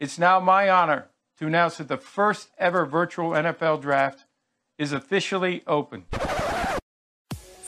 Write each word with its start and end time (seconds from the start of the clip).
It's 0.00 0.18
now 0.18 0.40
my 0.40 0.70
honor 0.70 1.10
to 1.36 1.46
announce 1.46 1.76
that 1.76 1.88
the 1.88 1.98
first 1.98 2.48
ever 2.56 2.86
virtual 2.86 3.32
NFL 3.32 3.82
draft 3.82 4.24
is 4.78 4.94
officially 4.94 5.62
open. 5.66 6.06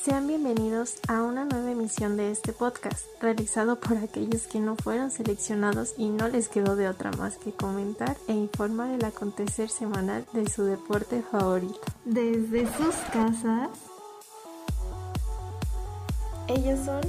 Sean 0.03 0.27
bienvenidos 0.27 0.99
a 1.09 1.21
una 1.21 1.45
nueva 1.45 1.73
emisión 1.73 2.17
de 2.17 2.31
este 2.31 2.55
podcast, 2.55 3.05
realizado 3.21 3.79
por 3.79 3.99
aquellos 3.99 4.47
que 4.47 4.61
no 4.61 4.77
fueron 4.77 5.11
seleccionados 5.11 5.93
y 5.99 6.09
no 6.09 6.27
les 6.27 6.49
quedó 6.49 6.75
de 6.75 6.89
otra 6.89 7.11
más 7.19 7.37
que 7.37 7.53
comentar 7.53 8.17
e 8.29 8.33
informar 8.33 8.93
el 8.93 9.05
acontecer 9.05 9.69
semanal 9.69 10.25
de 10.33 10.49
su 10.49 10.65
deporte 10.65 11.23
favorito. 11.31 11.83
Desde 12.07 12.67
sus 12.79 12.95
casas, 13.13 13.69
ellos 16.49 16.81
son 16.83 17.03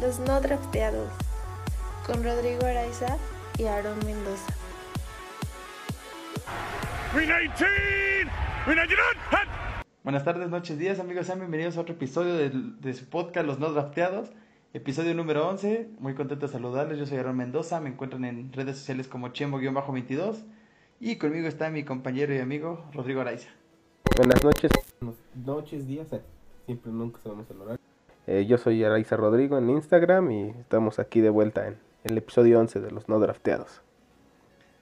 los 0.00 0.20
no 0.20 0.40
drafteados, 0.40 1.10
con 2.06 2.22
Rodrigo 2.22 2.64
Araiza 2.64 3.18
y 3.58 3.64
Aaron 3.64 3.98
Mendoza. 4.04 4.52
Buenas 10.02 10.24
tardes, 10.24 10.48
noches, 10.50 10.78
días, 10.78 10.98
amigos. 10.98 11.26
Sean 11.26 11.38
bienvenidos 11.38 11.76
a 11.76 11.82
otro 11.82 11.94
episodio 11.94 12.34
de, 12.34 12.50
de, 12.50 12.94
su 12.94 13.06
podcast 13.06 13.46
Los 13.46 13.58
No 13.58 13.70
Drafteados. 13.72 14.30
Episodio 14.74 15.14
número 15.14 15.48
11. 15.48 15.90
Muy 15.98 16.14
contento 16.14 16.46
de 16.46 16.52
saludarles. 16.52 16.98
Yo 16.98 17.06
soy 17.06 17.18
Aaron 17.18 17.36
Mendoza. 17.36 17.80
Me 17.80 17.90
encuentran 17.90 18.24
en 18.24 18.52
redes 18.52 18.78
sociales 18.78 19.06
como 19.08 19.28
Chembo-22. 19.28 20.42
Y 21.00 21.16
conmigo 21.16 21.46
está 21.48 21.70
mi 21.70 21.84
compañero 21.84 22.34
y 22.34 22.38
amigo 22.38 22.84
Rodrigo 22.92 23.20
Araiza. 23.20 23.50
Buenas 24.16 24.42
noches. 24.42 24.70
Noches, 25.34 25.86
días. 25.86 26.12
eh, 26.12 26.22
Siempre, 26.66 26.92
nunca 26.92 27.20
sabemos 27.22 27.50
el 27.50 27.60
horario. 27.60 27.80
Eh, 28.26 28.46
yo 28.46 28.56
soy 28.56 28.82
Araiza 28.84 29.16
Rodrigo 29.16 29.58
en 29.58 29.68
Instagram 29.70 30.30
y 30.30 30.50
estamos 30.50 30.98
aquí 30.98 31.20
de 31.20 31.30
vuelta 31.30 31.66
en 31.66 31.76
el 32.04 32.18
episodio 32.18 32.60
11 32.60 32.80
de 32.80 32.90
Los 32.90 33.08
No 33.08 33.18
Drafteados. 33.18 33.82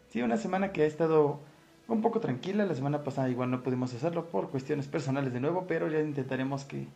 Sí, 0.08 0.22
una 0.22 0.36
semana 0.36 0.72
que 0.72 0.82
ha 0.82 0.86
estado 0.86 1.40
un 1.88 2.02
poco 2.02 2.20
tranquila. 2.20 2.64
La 2.64 2.74
semana 2.74 3.04
pasada 3.04 3.28
igual 3.28 3.50
no 3.50 3.62
pudimos 3.62 3.94
hacerlo 3.94 4.26
por 4.26 4.50
cuestiones 4.50 4.88
personales 4.88 5.32
de 5.32 5.40
nuevo, 5.40 5.66
pero 5.66 5.88
ya 5.88 6.00
intentaremos 6.00 6.64
que 6.64 6.86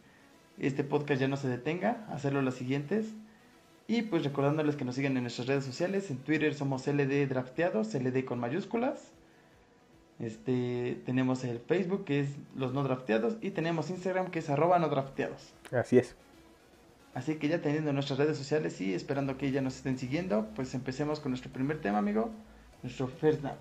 este 0.59 0.85
podcast 0.85 1.21
ya 1.21 1.29
no 1.29 1.37
se 1.37 1.49
detenga, 1.49 2.07
hacerlo 2.11 2.43
las 2.43 2.55
siguientes. 2.55 3.07
Y 3.87 4.03
pues 4.03 4.25
recordándoles 4.25 4.77
que 4.77 4.85
nos 4.85 4.95
sigan 4.95 5.17
en 5.17 5.25
nuestras 5.25 5.47
redes 5.47 5.65
sociales, 5.65 6.11
en 6.11 6.19
Twitter 6.19 6.55
somos 6.55 6.87
LD 6.87 7.29
Drafteados, 7.29 7.95
LD 7.95 8.25
con 8.25 8.41
mayúsculas. 8.41 9.11
Este, 10.21 11.03
tenemos 11.05 11.45
el 11.45 11.59
Facebook 11.59 12.05
que 12.05 12.21
es 12.21 12.29
Los 12.57 12.73
No 12.73 12.83
Drafteados 12.85 13.37
y 13.41 13.51
tenemos 13.51 13.91
Instagram 13.91 14.31
que 14.31 14.39
es 14.39 14.49
arroba 14.49 14.79
no 14.79 14.89
drafteados. 14.89 15.53
Así 15.73 15.99
es. 15.99 16.15
Así 17.15 17.37
que 17.37 17.47
ya 17.47 17.63
teniendo 17.63 17.93
nuestras 17.93 18.19
redes 18.19 18.37
sociales 18.37 18.81
y 18.81 18.93
esperando 18.93 19.39
que 19.39 19.53
ya 19.53 19.61
nos 19.61 19.77
estén 19.77 19.99
siguiendo, 19.99 20.49
pues 20.57 20.75
empecemos 20.75 21.21
con 21.21 21.31
nuestro 21.31 21.53
primer 21.53 21.81
tema, 21.81 21.99
amigo, 21.99 22.31
nuestro 22.83 23.07
First 23.07 23.41
Snap. 23.41 23.57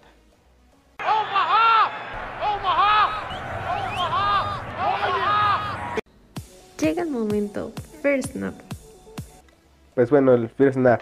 Llega 6.80 7.04
el 7.04 7.10
momento, 7.12 7.72
First 8.02 8.32
Snap. 8.34 8.56
Pues 9.94 10.10
bueno, 10.10 10.34
el 10.34 10.50
First 10.50 10.74
Snap. 10.76 11.02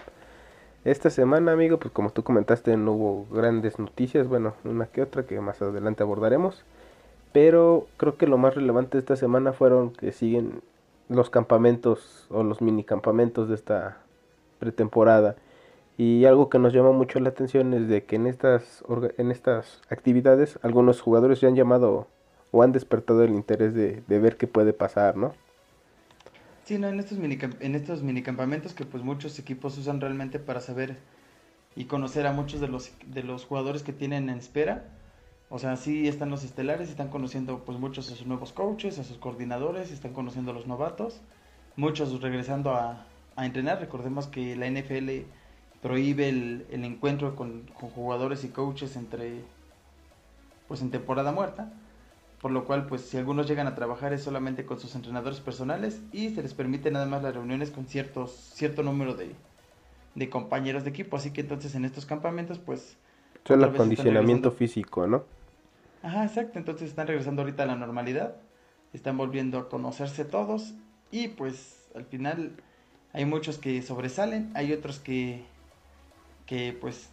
Esta 0.84 1.08
semana, 1.08 1.52
amigo, 1.52 1.78
pues 1.78 1.92
como 1.94 2.10
tú 2.10 2.22
comentaste, 2.22 2.76
no 2.76 2.92
hubo 2.92 3.26
grandes 3.34 3.78
noticias. 3.78 4.28
Bueno, 4.28 4.54
una 4.64 4.86
que 4.86 5.00
otra 5.00 5.24
que 5.24 5.40
más 5.40 5.62
adelante 5.62 6.02
abordaremos. 6.02 6.64
Pero 7.32 7.88
creo 7.96 8.18
que 8.18 8.26
lo 8.26 8.36
más 8.36 8.54
relevante 8.54 8.98
de 8.98 9.00
esta 9.00 9.16
semana 9.16 9.54
fueron 9.54 9.92
que 9.92 10.12
siguen 10.12 10.60
los 11.08 11.30
campamentos 11.30 12.26
o 12.30 12.42
los 12.42 12.60
mini 12.60 12.84
campamentos 12.84 13.48
de 13.48 13.54
esta 13.54 13.98
pretemporada. 14.58 15.36
Y 15.98 16.24
algo 16.24 16.48
que 16.48 16.58
nos 16.58 16.72
llama 16.72 16.92
mucho 16.92 17.20
la 17.20 17.28
atención 17.28 17.74
es 17.74 17.88
de 17.88 18.04
que 18.04 18.16
en 18.16 18.26
estas, 18.26 18.82
en 19.18 19.30
estas 19.30 19.82
actividades 19.90 20.58
algunos 20.62 21.00
jugadores 21.00 21.40
ya 21.40 21.48
han 21.48 21.54
llamado 21.54 22.06
o 22.50 22.62
han 22.62 22.72
despertado 22.72 23.22
el 23.24 23.32
interés 23.32 23.74
de, 23.74 24.02
de 24.06 24.18
ver 24.18 24.36
qué 24.36 24.46
puede 24.46 24.72
pasar, 24.72 25.16
¿no? 25.16 25.34
Sí, 26.64 26.78
no, 26.78 26.88
en 26.88 27.00
estos 27.00 27.18
minicamp- 27.18 27.56
en 27.60 27.74
estos 27.74 28.02
minicampamentos 28.02 28.72
que 28.72 28.84
pues 28.84 29.02
muchos 29.02 29.38
equipos 29.38 29.76
usan 29.78 30.00
realmente 30.00 30.38
para 30.38 30.60
saber 30.60 30.96
y 31.76 31.86
conocer 31.86 32.26
a 32.26 32.32
muchos 32.32 32.60
de 32.60 32.68
los 32.68 32.92
de 33.06 33.22
los 33.22 33.44
jugadores 33.44 33.82
que 33.82 33.92
tienen 33.92 34.28
en 34.28 34.38
espera. 34.38 34.84
O 35.54 35.58
sea, 35.58 35.76
sí 35.76 36.08
están 36.08 36.30
los 36.30 36.44
estelares, 36.44 36.88
están 36.88 37.08
conociendo 37.08 37.58
pues 37.58 37.78
muchos 37.78 38.10
a 38.10 38.16
sus 38.16 38.26
nuevos 38.26 38.54
coaches, 38.54 38.98
a 38.98 39.04
sus 39.04 39.18
coordinadores, 39.18 39.92
están 39.92 40.14
conociendo 40.14 40.50
a 40.50 40.54
los 40.54 40.66
novatos, 40.66 41.20
muchos 41.76 42.22
regresando 42.22 42.70
a, 42.70 43.04
a 43.36 43.44
entrenar. 43.44 43.78
Recordemos 43.78 44.28
que 44.28 44.56
la 44.56 44.66
NFL 44.70 45.26
prohíbe 45.82 46.30
el, 46.30 46.64
el 46.70 46.84
encuentro 46.84 47.36
con, 47.36 47.64
con 47.78 47.90
jugadores 47.90 48.44
y 48.44 48.48
coaches 48.48 48.96
entre 48.96 49.42
pues 50.68 50.80
en 50.80 50.90
temporada 50.90 51.32
muerta 51.32 51.70
por 52.40 52.50
lo 52.50 52.64
cual 52.64 52.86
pues 52.86 53.02
si 53.02 53.18
algunos 53.18 53.46
llegan 53.46 53.66
a 53.66 53.74
trabajar 53.74 54.14
es 54.14 54.22
solamente 54.22 54.64
con 54.64 54.80
sus 54.80 54.94
entrenadores 54.94 55.40
personales 55.40 56.00
y 56.12 56.30
se 56.30 56.42
les 56.42 56.54
permite 56.54 56.90
nada 56.90 57.04
más 57.04 57.22
las 57.22 57.34
reuniones 57.34 57.70
con 57.70 57.86
ciertos 57.86 58.32
cierto 58.54 58.82
número 58.82 59.14
de, 59.14 59.34
de 60.14 60.30
compañeros 60.30 60.84
de 60.84 60.90
equipo 60.90 61.16
así 61.16 61.30
que 61.32 61.42
entonces 61.42 61.74
en 61.74 61.84
estos 61.84 62.06
campamentos 62.06 62.58
pues 62.58 62.96
otra 63.44 63.56
vez 63.56 63.66
están 63.66 63.74
acondicionamiento 63.74 64.50
físico, 64.52 65.06
¿no? 65.06 65.24
Ajá 66.02 66.24
exacto. 66.24 66.58
Entonces 66.58 66.88
están 66.90 67.06
regresando 67.06 67.42
ahorita 67.42 67.62
a 67.64 67.66
la 67.66 67.76
normalidad. 67.76 68.36
Están 68.92 69.16
volviendo 69.16 69.58
a 69.58 69.68
conocerse 69.68 70.24
todos. 70.24 70.74
Y 71.10 71.28
pues 71.28 71.90
al 71.94 72.04
final 72.04 72.52
hay 73.12 73.24
muchos 73.26 73.58
que 73.58 73.82
sobresalen 73.82 74.50
hay 74.54 74.72
otros 74.72 74.98
que 75.00 75.44
que 76.46 76.72
pues 76.80 77.10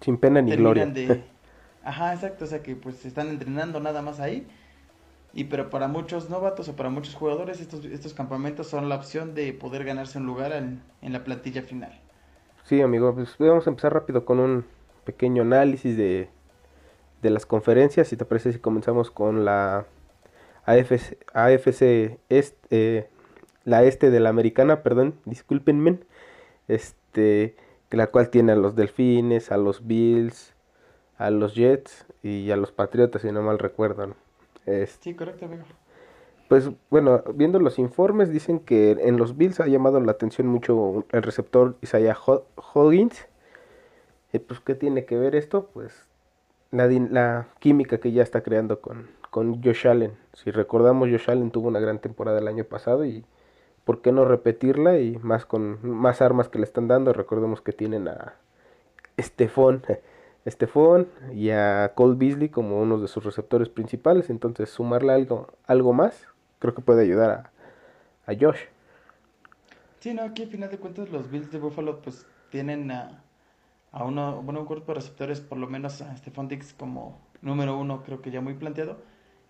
Sin 0.00 0.18
pena 0.18 0.42
ni 0.42 0.54
gloria. 0.56 0.86
de 0.86 1.24
ajá 1.84 2.14
exacto. 2.14 2.44
O 2.44 2.48
sea 2.48 2.62
que 2.62 2.76
pues 2.76 3.04
están 3.06 3.28
entrenando 3.28 3.80
nada 3.80 4.02
más 4.02 4.20
ahí. 4.20 4.46
Y 5.32 5.44
pero 5.44 5.70
para 5.70 5.88
muchos 5.88 6.30
novatos 6.30 6.68
o 6.68 6.76
para 6.76 6.90
muchos 6.90 7.14
jugadores 7.16 7.60
estos 7.60 7.84
estos 7.86 8.14
campamentos 8.14 8.68
son 8.68 8.88
la 8.88 8.96
opción 8.96 9.34
de 9.34 9.52
poder 9.52 9.84
ganarse 9.84 10.18
un 10.18 10.26
lugar 10.26 10.52
en, 10.52 10.82
en 11.02 11.12
la 11.12 11.24
plantilla 11.24 11.62
final. 11.62 12.00
Sí, 12.64 12.80
amigo, 12.80 13.14
pues 13.14 13.36
vamos 13.38 13.66
a 13.66 13.70
empezar 13.70 13.92
rápido 13.92 14.24
con 14.24 14.38
un 14.40 14.64
pequeño 15.04 15.42
análisis 15.42 15.96
de, 15.96 16.30
de 17.22 17.30
las 17.30 17.46
conferencias. 17.46 18.08
Si 18.08 18.16
te 18.16 18.24
parece, 18.24 18.52
si 18.52 18.58
comenzamos 18.58 19.10
con 19.10 19.44
la 19.44 19.86
AFC, 20.64 21.18
AFC 21.34 22.18
este, 22.28 22.56
eh, 22.70 23.08
la 23.64 23.84
este 23.84 24.10
de 24.10 24.20
la 24.20 24.30
americana, 24.30 24.82
perdón, 24.82 25.14
discúlpenme, 25.24 25.98
este, 26.68 27.56
la 27.90 28.06
cual 28.08 28.30
tiene 28.30 28.52
a 28.52 28.56
los 28.56 28.74
Delfines, 28.76 29.50
a 29.52 29.56
los 29.56 29.86
Bills, 29.86 30.54
a 31.18 31.30
los 31.30 31.54
Jets 31.54 32.06
y 32.22 32.50
a 32.50 32.56
los 32.56 32.72
Patriotas, 32.72 33.22
si 33.22 33.32
no 33.32 33.42
mal 33.42 33.58
recuerdo, 33.58 34.06
¿no? 34.08 34.14
Este, 34.66 35.10
sí 35.10 35.14
correcto 35.14 35.46
amigo 35.46 35.64
pues 36.48 36.68
bueno, 36.90 37.22
viendo 37.34 37.60
los 37.60 37.78
informes 37.78 38.30
dicen 38.30 38.58
que 38.58 38.90
en 38.92 39.16
los 39.18 39.36
Bills 39.36 39.60
ha 39.60 39.68
llamado 39.68 40.00
la 40.00 40.10
atención 40.12 40.48
mucho 40.48 41.04
el 41.12 41.22
receptor 41.22 41.76
Isaiah 41.80 42.16
Ho- 42.26 42.44
Hoggins. 42.56 43.28
Eh, 44.32 44.40
pues 44.40 44.60
¿qué 44.60 44.74
tiene 44.74 45.04
que 45.04 45.16
ver 45.16 45.34
esto? 45.36 45.70
Pues 45.72 45.92
la, 46.70 46.86
la 46.88 47.48
química 47.58 47.98
que 47.98 48.12
ya 48.12 48.22
está 48.22 48.42
creando 48.42 48.80
con, 48.80 49.08
con 49.30 49.62
Josh 49.62 49.86
Allen. 49.86 50.12
Si 50.34 50.50
recordamos, 50.50 51.08
Josh 51.08 51.30
Allen 51.30 51.50
tuvo 51.50 51.68
una 51.68 51.80
gran 51.80 52.00
temporada 52.00 52.38
el 52.38 52.48
año 52.48 52.64
pasado 52.64 53.04
y 53.04 53.24
¿por 53.84 54.02
qué 54.02 54.12
no 54.12 54.24
repetirla? 54.24 54.98
Y 54.98 55.18
más 55.18 55.46
con 55.46 55.78
más 55.82 56.22
armas 56.22 56.48
que 56.48 56.58
le 56.58 56.64
están 56.64 56.88
dando. 56.88 57.12
Recordemos 57.12 57.60
que 57.60 57.72
tienen 57.72 58.08
a 58.08 58.34
Estefón, 59.16 59.82
Estefón 60.44 61.08
y 61.32 61.50
a 61.50 61.92
Cole 61.94 62.16
Beasley 62.16 62.48
como 62.48 62.80
uno 62.80 62.98
de 63.00 63.08
sus 63.08 63.24
receptores 63.24 63.68
principales. 63.68 64.30
Entonces 64.30 64.70
sumarle 64.70 65.12
algo, 65.12 65.48
algo 65.66 65.92
más 65.92 66.26
creo 66.60 66.74
que 66.74 66.82
puede 66.82 67.02
ayudar 67.02 67.30
a, 67.30 68.30
a 68.30 68.36
Josh. 68.38 68.60
sí 69.98 70.14
no 70.14 70.22
aquí 70.22 70.44
al 70.44 70.50
final 70.50 70.70
de 70.70 70.78
cuentas 70.78 71.10
los 71.10 71.28
Bills 71.30 71.50
de 71.50 71.58
Buffalo 71.58 72.00
pues 72.00 72.26
tienen 72.50 72.90
a, 72.92 73.24
a 73.92 74.04
uno 74.04 74.42
bueno 74.42 74.60
un 74.60 74.66
cuerpo 74.66 74.92
de 74.92 75.00
receptores 75.00 75.40
por 75.40 75.58
lo 75.58 75.66
menos 75.66 76.00
a 76.02 76.16
Stephon 76.16 76.48
Diggs 76.48 76.72
como 76.72 77.18
número 77.42 77.78
uno 77.78 78.02
creo 78.02 78.22
que 78.22 78.30
ya 78.30 78.40
muy 78.40 78.54
planteado 78.54 78.98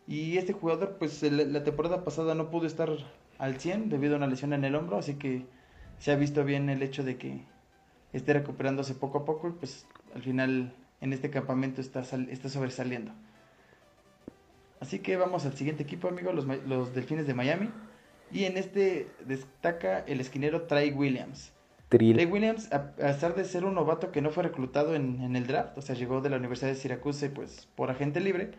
y 0.06 0.38
este 0.38 0.52
jugador 0.52 0.96
pues 0.98 1.22
la 1.22 1.62
temporada 1.62 2.04
pasada 2.04 2.34
no 2.34 2.50
pudo 2.50 2.66
estar 2.66 2.90
al 3.38 3.60
100 3.60 3.90
debido 3.90 4.14
a 4.14 4.16
una 4.18 4.26
lesión 4.26 4.52
en 4.52 4.64
el 4.64 4.74
hombro 4.74 4.98
así 4.98 5.14
que 5.14 5.46
se 5.98 6.12
ha 6.12 6.16
visto 6.16 6.44
bien 6.44 6.70
el 6.70 6.82
hecho 6.82 7.04
de 7.04 7.18
que 7.18 7.42
esté 8.12 8.32
recuperándose 8.32 8.94
poco 8.94 9.18
a 9.18 9.24
poco 9.24 9.48
y 9.48 9.52
pues 9.52 9.86
al 10.14 10.22
final 10.22 10.74
en 11.00 11.12
este 11.12 11.30
campamento 11.30 11.80
está, 11.80 12.00
está 12.00 12.48
sobresaliendo. 12.48 13.12
Así 14.80 15.00
que 15.00 15.16
vamos 15.16 15.44
al 15.46 15.54
siguiente 15.54 15.82
equipo, 15.82 16.08
amigo, 16.08 16.32
los, 16.32 16.46
los 16.66 16.94
Delfines 16.94 17.26
de 17.26 17.34
Miami. 17.34 17.70
Y 18.32 18.44
en 18.44 18.56
este 18.56 19.08
destaca 19.26 20.00
el 20.00 20.20
esquinero 20.20 20.62
Trey 20.62 20.92
Williams. 20.92 21.52
Trill. 21.90 22.24
Williams, 22.26 22.72
a 22.72 22.92
pesar 22.92 23.34
de 23.34 23.44
ser 23.44 23.64
un 23.64 23.74
novato 23.74 24.12
que 24.12 24.22
no 24.22 24.30
fue 24.30 24.44
reclutado 24.44 24.94
en, 24.94 25.20
en 25.20 25.34
el 25.34 25.48
draft, 25.48 25.76
o 25.76 25.82
sea, 25.82 25.96
llegó 25.96 26.20
de 26.20 26.30
la 26.30 26.36
Universidad 26.36 26.70
de 26.70 26.76
Syracuse 26.76 27.30
pues 27.30 27.68
por 27.74 27.90
agente 27.90 28.20
libre, 28.20 28.52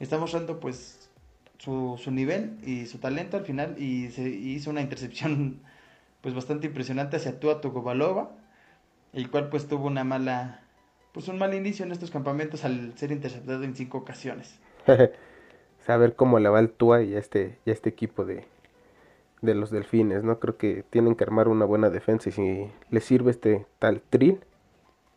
está 0.00 0.18
mostrando 0.18 0.60
pues 0.60 1.10
su, 1.58 1.98
su 1.98 2.10
nivel 2.10 2.58
y 2.62 2.84
su 2.84 2.98
talento 2.98 3.38
al 3.38 3.44
final 3.44 3.76
y 3.78 4.10
se 4.10 4.28
hizo 4.28 4.68
una 4.68 4.82
intercepción 4.82 5.60
pues 6.20 6.34
bastante 6.34 6.66
impresionante 6.66 7.16
hacia 7.16 7.40
Tua 7.40 7.62
Tagovailoa, 7.62 8.32
el 9.14 9.30
cual 9.30 9.48
pues 9.48 9.66
tuvo 9.66 9.86
una 9.86 10.04
mala 10.04 10.60
pues 11.12 11.28
un 11.28 11.38
mal 11.38 11.54
inicio 11.54 11.86
en 11.86 11.92
estos 11.92 12.10
campamentos 12.10 12.64
al 12.64 12.98
ser 12.98 13.12
interceptado 13.12 13.62
en 13.62 13.74
cinco 13.74 13.98
ocasiones. 13.98 14.58
Saber 15.86 16.16
cómo 16.16 16.38
le 16.38 16.50
va 16.50 16.60
el 16.60 16.70
Tua 16.70 17.02
y 17.02 17.14
a 17.14 17.18
este, 17.18 17.58
y 17.64 17.70
a 17.70 17.72
este 17.72 17.88
equipo 17.88 18.26
de, 18.26 18.44
de 19.44 19.54
los 19.54 19.70
delfines, 19.70 20.24
¿no? 20.24 20.38
Creo 20.38 20.56
que 20.56 20.84
tienen 20.90 21.14
que 21.14 21.24
armar 21.24 21.48
una 21.48 21.64
buena 21.64 21.90
defensa 21.90 22.28
y 22.28 22.32
si 22.32 22.70
les 22.90 23.04
sirve 23.04 23.30
este 23.30 23.66
tal 23.78 24.00
trill, 24.10 24.40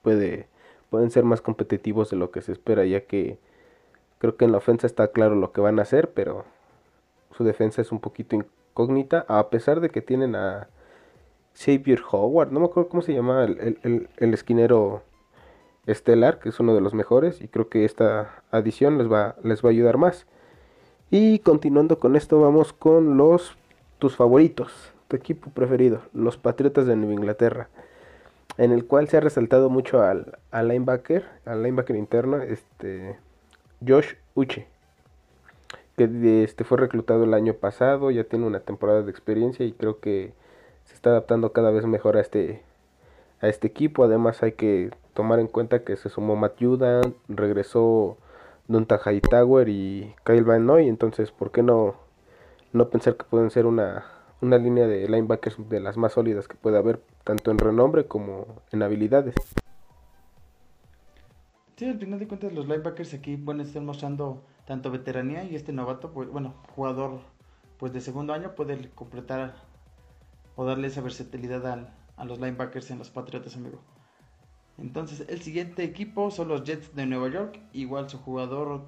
puede, 0.01 0.47
pueden 0.89 1.11
ser 1.11 1.23
más 1.23 1.41
competitivos 1.41 2.09
de 2.09 2.17
lo 2.17 2.31
que 2.31 2.41
se 2.41 2.51
espera, 2.51 2.85
ya 2.85 3.01
que 3.01 3.39
creo 4.19 4.35
que 4.37 4.45
en 4.45 4.51
la 4.51 4.57
ofensa 4.57 4.87
está 4.87 5.09
claro 5.09 5.35
lo 5.35 5.51
que 5.51 5.61
van 5.61 5.79
a 5.79 5.83
hacer, 5.83 6.11
pero 6.11 6.45
su 7.35 7.43
defensa 7.43 7.81
es 7.81 7.91
un 7.91 7.99
poquito 7.99 8.35
incógnita, 8.35 9.25
a 9.27 9.49
pesar 9.49 9.79
de 9.79 9.89
que 9.89 10.01
tienen 10.01 10.35
a 10.35 10.67
Xavier 11.55 12.01
Howard, 12.11 12.51
no 12.51 12.59
me 12.59 12.65
acuerdo 12.67 12.89
cómo 12.89 13.01
se 13.01 13.13
llama 13.13 13.43
el, 13.43 14.09
el, 14.17 14.33
esquinero 14.33 15.01
estelar, 15.85 16.39
que 16.39 16.49
es 16.49 16.59
uno 16.59 16.75
de 16.75 16.81
los 16.81 16.93
mejores, 16.93 17.41
y 17.41 17.47
creo 17.47 17.69
que 17.69 17.85
esta 17.85 18.43
adición 18.51 18.97
les 18.97 19.11
va, 19.11 19.35
les 19.43 19.63
va 19.63 19.69
a 19.69 19.71
ayudar 19.71 19.97
más. 19.97 20.27
Y 21.09 21.39
continuando 21.39 21.99
con 21.99 22.15
esto, 22.15 22.41
vamos 22.41 22.73
con 22.73 23.17
los 23.17 23.56
tus 23.99 24.15
favoritos, 24.15 24.71
tu 25.07 25.15
equipo 25.15 25.49
preferido, 25.49 26.01
los 26.13 26.37
Patriotas 26.37 26.85
de 26.85 26.95
Nueva 26.95 27.13
Inglaterra, 27.13 27.69
en 28.57 28.71
el 28.71 28.85
cual 28.85 29.07
se 29.07 29.17
ha 29.17 29.21
resaltado 29.21 29.69
mucho 29.69 30.01
al, 30.01 30.37
al 30.51 30.67
linebacker, 30.67 31.25
al 31.45 31.63
linebacker 31.63 31.95
interno, 31.95 32.37
este 32.37 33.17
Josh 33.85 34.13
Uche, 34.35 34.67
que 35.95 36.43
este 36.43 36.63
fue 36.63 36.77
reclutado 36.77 37.23
el 37.23 37.33
año 37.33 37.53
pasado, 37.53 38.11
ya 38.11 38.23
tiene 38.23 38.45
una 38.45 38.59
temporada 38.59 39.01
de 39.01 39.11
experiencia 39.11 39.65
y 39.65 39.71
creo 39.71 39.99
que 39.99 40.33
se 40.85 40.93
está 40.93 41.09
adaptando 41.09 41.51
cada 41.53 41.71
vez 41.71 41.85
mejor 41.85 42.17
a 42.17 42.21
este 42.21 42.61
a 43.41 43.47
este 43.47 43.67
equipo. 43.67 44.03
Además 44.03 44.43
hay 44.43 44.53
que 44.53 44.91
tomar 45.13 45.39
en 45.39 45.47
cuenta 45.47 45.83
que 45.83 45.95
se 45.97 46.09
sumó 46.09 46.35
Matt 46.35 46.59
Judan, 46.59 47.15
regresó 47.27 48.17
Dunta 48.67 48.99
Hightower 49.03 49.69
y 49.69 50.15
Kyle 50.23 50.43
Van 50.43 50.65
Noy, 50.65 50.87
entonces 50.87 51.31
¿por 51.31 51.51
qué 51.51 51.63
no 51.63 51.95
no 52.73 52.89
pensar 52.89 53.17
que 53.17 53.25
pueden 53.25 53.49
ser 53.49 53.65
una, 53.65 54.05
una 54.41 54.57
línea 54.57 54.87
de 54.87 55.07
linebackers 55.07 55.69
de 55.69 55.79
las 55.79 55.97
más 55.97 56.13
sólidas 56.13 56.47
que 56.47 56.55
puede 56.55 56.77
haber, 56.77 57.01
tanto 57.23 57.51
en 57.51 57.57
renombre 57.57 58.05
como 58.05 58.61
en 58.71 58.83
habilidades. 58.83 59.35
Sí, 61.75 61.85
al 61.85 61.99
final 61.99 62.19
de 62.19 62.27
cuentas 62.27 62.53
los 62.53 62.67
linebackers 62.67 63.13
aquí 63.13 63.35
bueno, 63.35 63.61
están 63.63 63.85
mostrando 63.85 64.43
tanto 64.65 64.89
veteranía 64.91 65.43
y 65.43 65.55
este 65.55 65.71
novato, 65.71 66.11
pues 66.11 66.29
bueno, 66.29 66.55
jugador 66.75 67.19
pues 67.77 67.93
de 67.93 68.01
segundo 68.01 68.33
año 68.33 68.55
puede 68.55 68.89
completar 68.89 69.55
o 70.55 70.65
darle 70.65 70.87
esa 70.87 71.01
versatilidad 71.01 71.87
a 72.17 72.25
los 72.25 72.39
linebackers 72.39 72.89
en 72.89 72.97
los 72.97 73.11
Patriotas, 73.11 73.55
amigo. 73.55 73.79
Entonces, 74.77 75.25
el 75.27 75.41
siguiente 75.41 75.83
equipo 75.83 76.29
son 76.29 76.49
los 76.49 76.63
Jets 76.63 76.95
de 76.95 77.05
Nueva 77.05 77.29
York. 77.29 77.59
Igual 77.73 78.09
su 78.09 78.19
jugador 78.19 78.85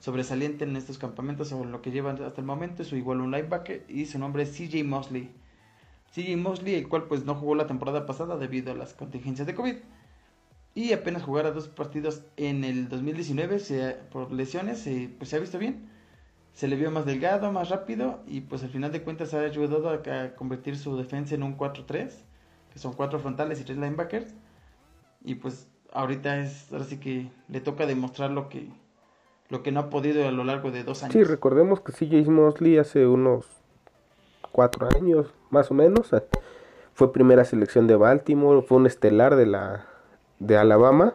sobresaliente 0.00 0.64
en 0.64 0.76
estos 0.76 0.98
campamentos 0.98 1.52
o 1.52 1.64
lo 1.64 1.82
que 1.82 1.90
llevan 1.90 2.22
hasta 2.22 2.40
el 2.40 2.46
momento 2.46 2.82
es 2.82 2.88
su 2.88 2.96
igual 2.96 3.20
un 3.20 3.30
linebacker 3.30 3.84
y 3.88 4.06
su 4.06 4.18
nombre 4.18 4.44
es 4.44 4.50
CJ 4.50 4.84
Mosley. 4.84 5.30
CJ 6.14 6.36
Mosley, 6.36 6.74
el 6.74 6.88
cual 6.88 7.04
pues 7.04 7.24
no 7.24 7.34
jugó 7.34 7.54
la 7.54 7.66
temporada 7.66 8.06
pasada 8.06 8.36
debido 8.36 8.72
a 8.72 8.74
las 8.74 8.94
contingencias 8.94 9.46
de 9.46 9.54
COVID 9.54 9.76
y 10.78 10.92
apenas 10.92 11.24
jugara 11.24 11.50
dos 11.50 11.66
partidos 11.66 12.22
en 12.36 12.62
el 12.62 12.88
2019 12.88 13.58
se, 13.58 13.96
por 14.12 14.30
lesiones, 14.30 14.78
se, 14.78 15.10
pues 15.18 15.30
se 15.30 15.34
ha 15.34 15.40
visto 15.40 15.58
bien. 15.58 15.88
Se 16.52 16.68
le 16.68 16.76
vio 16.76 16.92
más 16.92 17.04
delgado, 17.04 17.50
más 17.50 17.68
rápido 17.68 18.22
y 18.28 18.42
pues 18.42 18.62
al 18.62 18.70
final 18.70 18.92
de 18.92 19.02
cuentas 19.02 19.34
ha 19.34 19.40
ayudado 19.40 19.90
a, 19.90 20.34
convertir 20.36 20.76
su 20.76 20.96
defensa 20.96 21.34
en 21.34 21.42
un 21.42 21.58
4-3, 21.58 22.12
que 22.72 22.78
son 22.78 22.92
cuatro 22.92 23.18
frontales 23.18 23.60
y 23.60 23.64
tres 23.64 23.76
linebackers. 23.76 24.32
Y 25.24 25.34
pues 25.34 25.68
ahorita 25.92 26.38
es, 26.38 26.72
ahora 26.72 26.84
sí 26.84 26.98
que 26.98 27.28
le 27.48 27.60
toca 27.60 27.84
demostrar 27.84 28.30
lo 28.30 28.48
que, 28.48 28.68
lo 29.48 29.62
que 29.62 29.72
no 29.72 29.80
ha 29.80 29.90
podido 29.90 30.26
a 30.26 30.30
lo 30.30 30.44
largo 30.44 30.70
de 30.70 30.84
dos 30.84 31.02
años. 31.02 31.12
Sí, 31.12 31.24
recordemos 31.24 31.80
que 31.80 31.92
CJ 31.92 32.30
Mosley 32.30 32.78
hace 32.78 33.06
unos 33.06 33.46
cuatro 34.52 34.88
años, 34.94 35.32
más 35.50 35.70
o 35.70 35.74
menos, 35.74 36.10
fue 36.94 37.12
primera 37.12 37.44
selección 37.44 37.86
de 37.86 37.96
Baltimore, 37.96 38.62
fue 38.62 38.78
un 38.78 38.86
estelar 38.86 39.36
de 39.36 39.46
la 39.46 39.86
de 40.38 40.56
Alabama 40.56 41.14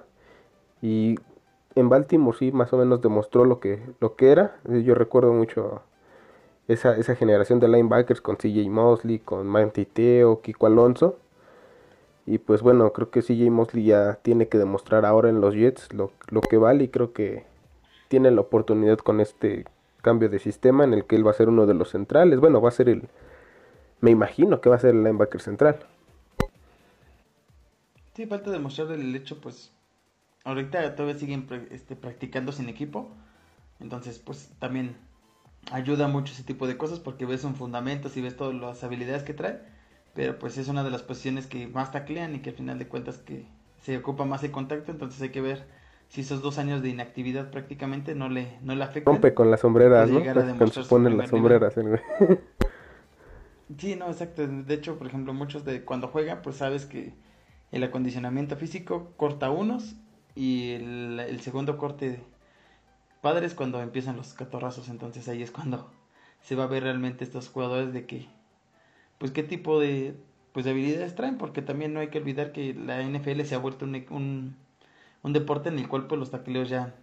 y 0.81 1.15
en 1.75 1.89
Baltimore 1.89 2.37
sí 2.37 2.51
más 2.51 2.73
o 2.73 2.77
menos 2.77 3.01
demostró 3.01 3.45
lo 3.45 3.59
que 3.59 3.81
lo 3.99 4.15
que 4.15 4.31
era. 4.31 4.55
Yo 4.65 4.95
recuerdo 4.95 5.33
mucho 5.33 5.81
esa, 6.67 6.95
esa 6.97 7.15
generación 7.15 7.59
de 7.59 7.67
linebackers 7.67 8.21
con 8.21 8.37
CJ 8.37 8.69
Mosley, 8.69 9.19
con 9.19 9.47
Mantiteo, 9.47 10.41
Kiko 10.41 10.67
Alonso. 10.67 11.17
Y 12.25 12.37
pues 12.37 12.61
bueno, 12.61 12.93
creo 12.93 13.09
que 13.09 13.21
CJ 13.21 13.49
Mosley 13.49 13.85
ya 13.85 14.15
tiene 14.21 14.47
que 14.47 14.57
demostrar 14.57 15.05
ahora 15.05 15.29
en 15.29 15.41
los 15.41 15.55
Jets 15.55 15.93
lo, 15.93 16.11
lo 16.29 16.41
que 16.41 16.57
vale 16.57 16.85
y 16.85 16.87
creo 16.87 17.11
que 17.11 17.43
tiene 18.13 18.29
la 18.29 18.41
oportunidad 18.41 18.99
con 18.99 19.19
este 19.19 19.65
cambio 20.03 20.29
de 20.29 20.37
sistema 20.37 20.83
en 20.83 20.93
el 20.93 21.05
que 21.05 21.15
él 21.15 21.25
va 21.25 21.31
a 21.31 21.33
ser 21.33 21.49
uno 21.49 21.65
de 21.65 21.73
los 21.73 21.89
centrales. 21.89 22.39
Bueno, 22.39 22.61
va 22.61 22.69
a 22.69 22.71
ser 22.71 22.87
el... 22.87 23.09
Me 24.01 24.11
imagino 24.11 24.61
que 24.61 24.69
va 24.69 24.75
a 24.75 24.79
ser 24.79 24.91
el 24.91 25.03
linebacker 25.03 25.41
central. 25.41 25.79
Sí, 28.13 28.27
falta 28.27 28.51
demostrar 28.51 28.91
el 28.91 29.15
hecho, 29.15 29.41
pues... 29.41 29.73
Ahorita 30.43 30.93
todavía 30.93 31.17
siguen 31.17 31.47
este, 31.71 31.95
practicando 31.95 32.51
sin 32.51 32.69
equipo. 32.69 33.09
Entonces, 33.79 34.19
pues 34.19 34.51
también 34.59 34.95
ayuda 35.71 36.07
mucho 36.07 36.33
ese 36.33 36.43
tipo 36.43 36.67
de 36.67 36.77
cosas 36.77 36.99
porque 36.99 37.25
ves 37.25 37.43
un 37.43 37.55
fundamento 37.55 38.11
y 38.13 38.21
ves 38.21 38.37
todas 38.37 38.53
las 38.53 38.83
habilidades 38.83 39.23
que 39.23 39.33
trae. 39.33 39.59
Pero 40.13 40.37
pues 40.37 40.59
es 40.59 40.67
una 40.67 40.83
de 40.83 40.91
las 40.91 41.01
posiciones 41.01 41.47
que 41.47 41.65
más 41.65 41.91
taclean 41.91 42.35
y 42.35 42.41
que 42.41 42.51
al 42.51 42.57
final 42.57 42.77
de 42.77 42.87
cuentas 42.87 43.17
que 43.17 43.47
se 43.81 43.97
ocupa 43.97 44.23
más 44.23 44.43
el 44.43 44.51
contacto. 44.51 44.91
Entonces 44.91 45.19
hay 45.19 45.29
que 45.29 45.41
ver 45.41 45.65
si 46.13 46.21
esos 46.21 46.43
dos 46.43 46.59
años 46.59 46.83
de 46.83 46.89
inactividad 46.89 47.49
prácticamente 47.49 48.13
no 48.13 48.29
le, 48.29 48.59
no 48.61 48.75
le 48.75 48.83
afectan. 48.83 49.15
Rompe 49.15 49.33
con 49.33 49.49
las 49.49 49.61
sombreras, 49.61 50.07
¿no? 50.11 50.21
Cuando 50.21 50.67
se 50.67 50.83
ponen 50.83 51.17
las 51.17 51.31
sombreras. 51.31 51.73
sí, 53.79 53.95
no, 53.95 54.05
exacto. 54.05 54.45
De 54.45 54.75
hecho, 54.75 54.99
por 54.99 55.07
ejemplo, 55.07 55.33
muchos 55.33 55.65
de 55.65 55.83
cuando 55.83 56.09
juegan, 56.09 56.43
pues 56.43 56.57
sabes 56.57 56.85
que 56.85 57.13
el 57.71 57.83
acondicionamiento 57.83 58.55
físico 58.57 59.11
corta 59.17 59.49
unos 59.49 59.95
y 60.35 60.73
el, 60.73 61.39
segundo 61.41 61.79
corte 61.79 62.19
padre 63.21 63.47
es 63.47 63.55
cuando 63.55 63.81
empiezan 63.81 64.15
los 64.15 64.35
catorrazos. 64.35 64.89
Entonces 64.89 65.27
ahí 65.29 65.41
es 65.41 65.49
cuando 65.49 65.89
se 66.43 66.55
va 66.55 66.65
a 66.65 66.67
ver 66.67 66.83
realmente 66.83 67.23
estos 67.23 67.49
jugadores 67.49 67.91
de 67.91 68.05
que, 68.05 68.27
pues 69.17 69.31
qué 69.31 69.41
tipo 69.41 69.79
de, 69.79 70.13
pues, 70.51 70.63
de 70.63 70.73
habilidades 70.73 71.15
traen, 71.15 71.39
porque 71.39 71.63
también 71.63 71.91
no 71.91 72.01
hay 72.01 72.09
que 72.09 72.19
olvidar 72.19 72.51
que 72.51 72.75
la 72.75 73.01
NFL 73.01 73.41
se 73.45 73.55
ha 73.55 73.57
vuelto 73.57 73.83
un 73.83 73.95
un 74.11 74.62
deporte 75.31 75.69
en 75.69 75.79
el 75.79 75.87
cual 75.87 76.07
pues 76.07 76.19
los 76.19 76.31
tacleos 76.31 76.67
ya 76.67 76.93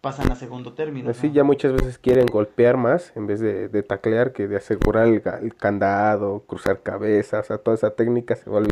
pasan 0.00 0.30
a 0.30 0.36
segundo 0.36 0.72
término. 0.72 1.12
Sí, 1.14 1.32
ya 1.32 1.44
muchas 1.44 1.72
veces 1.72 1.98
quieren 1.98 2.26
golpear 2.26 2.76
más 2.76 3.12
en 3.16 3.26
vez 3.26 3.40
de, 3.40 3.68
de 3.68 3.82
taclear 3.82 4.32
que 4.32 4.46
de 4.46 4.56
asegurar 4.56 5.06
el, 5.06 5.54
candado, 5.54 6.44
cruzar 6.46 6.82
cabezas, 6.82 7.44
o 7.44 7.48
sea, 7.48 7.58
toda 7.58 7.76
esa 7.76 7.90
técnica 7.90 8.36
se 8.36 8.48
vuelve... 8.48 8.70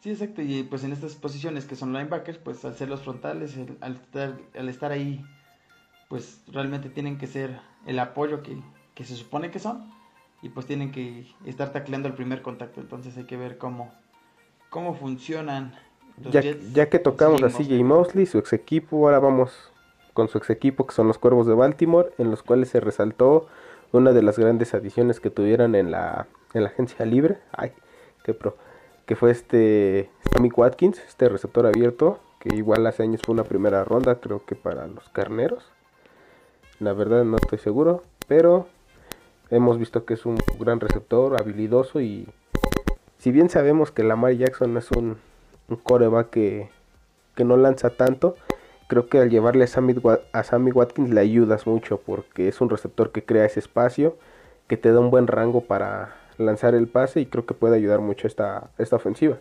Sí, 0.00 0.10
exacto, 0.10 0.40
y 0.40 0.62
pues 0.62 0.84
en 0.84 0.92
estas 0.92 1.16
posiciones 1.16 1.64
que 1.64 1.74
son 1.74 1.92
linebackers, 1.92 2.38
pues 2.38 2.64
al 2.64 2.76
ser 2.76 2.88
los 2.88 3.00
frontales, 3.00 3.56
al, 3.80 3.94
estar, 3.94 4.38
al 4.56 4.68
estar 4.68 4.92
ahí, 4.92 5.24
pues 6.08 6.42
realmente 6.46 6.90
tienen 6.90 7.18
que 7.18 7.26
ser 7.26 7.58
el 7.86 7.98
apoyo 7.98 8.42
que, 8.42 8.56
que 8.94 9.04
se 9.04 9.16
supone 9.16 9.50
que 9.50 9.58
son, 9.58 9.92
y 10.42 10.48
pues 10.48 10.66
tienen 10.66 10.92
que 10.92 11.26
estar 11.44 11.72
tacleando 11.72 12.06
el 12.08 12.14
primer 12.14 12.40
contacto, 12.40 12.80
entonces 12.80 13.16
hay 13.16 13.24
que 13.24 13.36
ver 13.36 13.58
cómo, 13.58 13.92
cómo 14.76 14.92
funcionan 14.92 15.72
los 16.22 16.34
ya, 16.34 16.42
ya 16.74 16.90
que 16.90 16.98
tocamos 16.98 17.42
a 17.42 17.48
CJ 17.48 17.82
Mosley, 17.82 18.26
su 18.26 18.36
ex 18.36 18.52
equipo, 18.52 19.06
ahora 19.06 19.20
vamos 19.20 19.50
con 20.12 20.28
su 20.28 20.36
ex 20.36 20.50
equipo 20.50 20.86
que 20.86 20.92
son 20.94 21.08
los 21.08 21.16
Cuervos 21.16 21.46
de 21.46 21.54
Baltimore, 21.54 22.10
en 22.18 22.30
los 22.30 22.42
cuales 22.42 22.68
se 22.68 22.80
resaltó 22.80 23.46
una 23.92 24.12
de 24.12 24.20
las 24.20 24.38
grandes 24.38 24.74
adiciones 24.74 25.18
que 25.18 25.30
tuvieron 25.30 25.74
en 25.76 25.90
la, 25.90 26.26
en 26.52 26.62
la 26.62 26.68
agencia 26.68 27.06
libre, 27.06 27.38
ay, 27.52 27.72
qué 28.22 28.34
pro, 28.34 28.58
que 29.06 29.16
fue 29.16 29.30
este 29.30 30.10
Sammy 30.30 30.50
Watkins, 30.54 31.02
este 31.08 31.30
receptor 31.30 31.64
abierto, 31.64 32.20
que 32.38 32.54
igual 32.54 32.86
hace 32.86 33.02
años 33.02 33.22
fue 33.24 33.32
una 33.32 33.44
primera 33.44 33.82
ronda, 33.82 34.16
creo 34.16 34.44
que 34.44 34.56
para 34.56 34.86
los 34.88 35.08
carneros. 35.08 35.64
La 36.80 36.92
verdad 36.92 37.24
no 37.24 37.38
estoy 37.38 37.60
seguro, 37.60 38.02
pero 38.28 38.66
hemos 39.48 39.78
visto 39.78 40.04
que 40.04 40.12
es 40.12 40.26
un 40.26 40.36
gran 40.60 40.80
receptor, 40.80 41.40
habilidoso 41.40 42.02
y 42.02 42.28
si 43.18 43.30
bien 43.30 43.48
sabemos 43.48 43.90
que 43.90 44.02
Lamar 44.02 44.32
Jackson 44.34 44.76
es 44.76 44.90
un, 44.90 45.16
un 45.68 45.76
coreback 45.76 46.30
que, 46.30 46.68
no 47.44 47.56
lanza 47.56 47.90
tanto, 47.90 48.36
creo 48.88 49.08
que 49.08 49.18
al 49.18 49.30
llevarle 49.30 49.64
a 49.64 49.66
Sammy, 49.66 49.94
a 50.32 50.42
Sammy 50.42 50.70
Watkins 50.70 51.10
le 51.10 51.20
ayudas 51.20 51.66
mucho 51.66 52.00
porque 52.00 52.48
es 52.48 52.60
un 52.60 52.70
receptor 52.70 53.12
que 53.12 53.24
crea 53.24 53.44
ese 53.44 53.60
espacio, 53.60 54.16
que 54.68 54.76
te 54.76 54.92
da 54.92 55.00
un 55.00 55.10
buen 55.10 55.26
rango 55.26 55.62
para 55.62 56.16
lanzar 56.38 56.74
el 56.74 56.88
pase 56.88 57.20
y 57.20 57.26
creo 57.26 57.46
que 57.46 57.54
puede 57.54 57.76
ayudar 57.76 58.00
mucho 58.00 58.26
esta, 58.26 58.70
esta 58.78 58.96
ofensiva. 58.96 59.38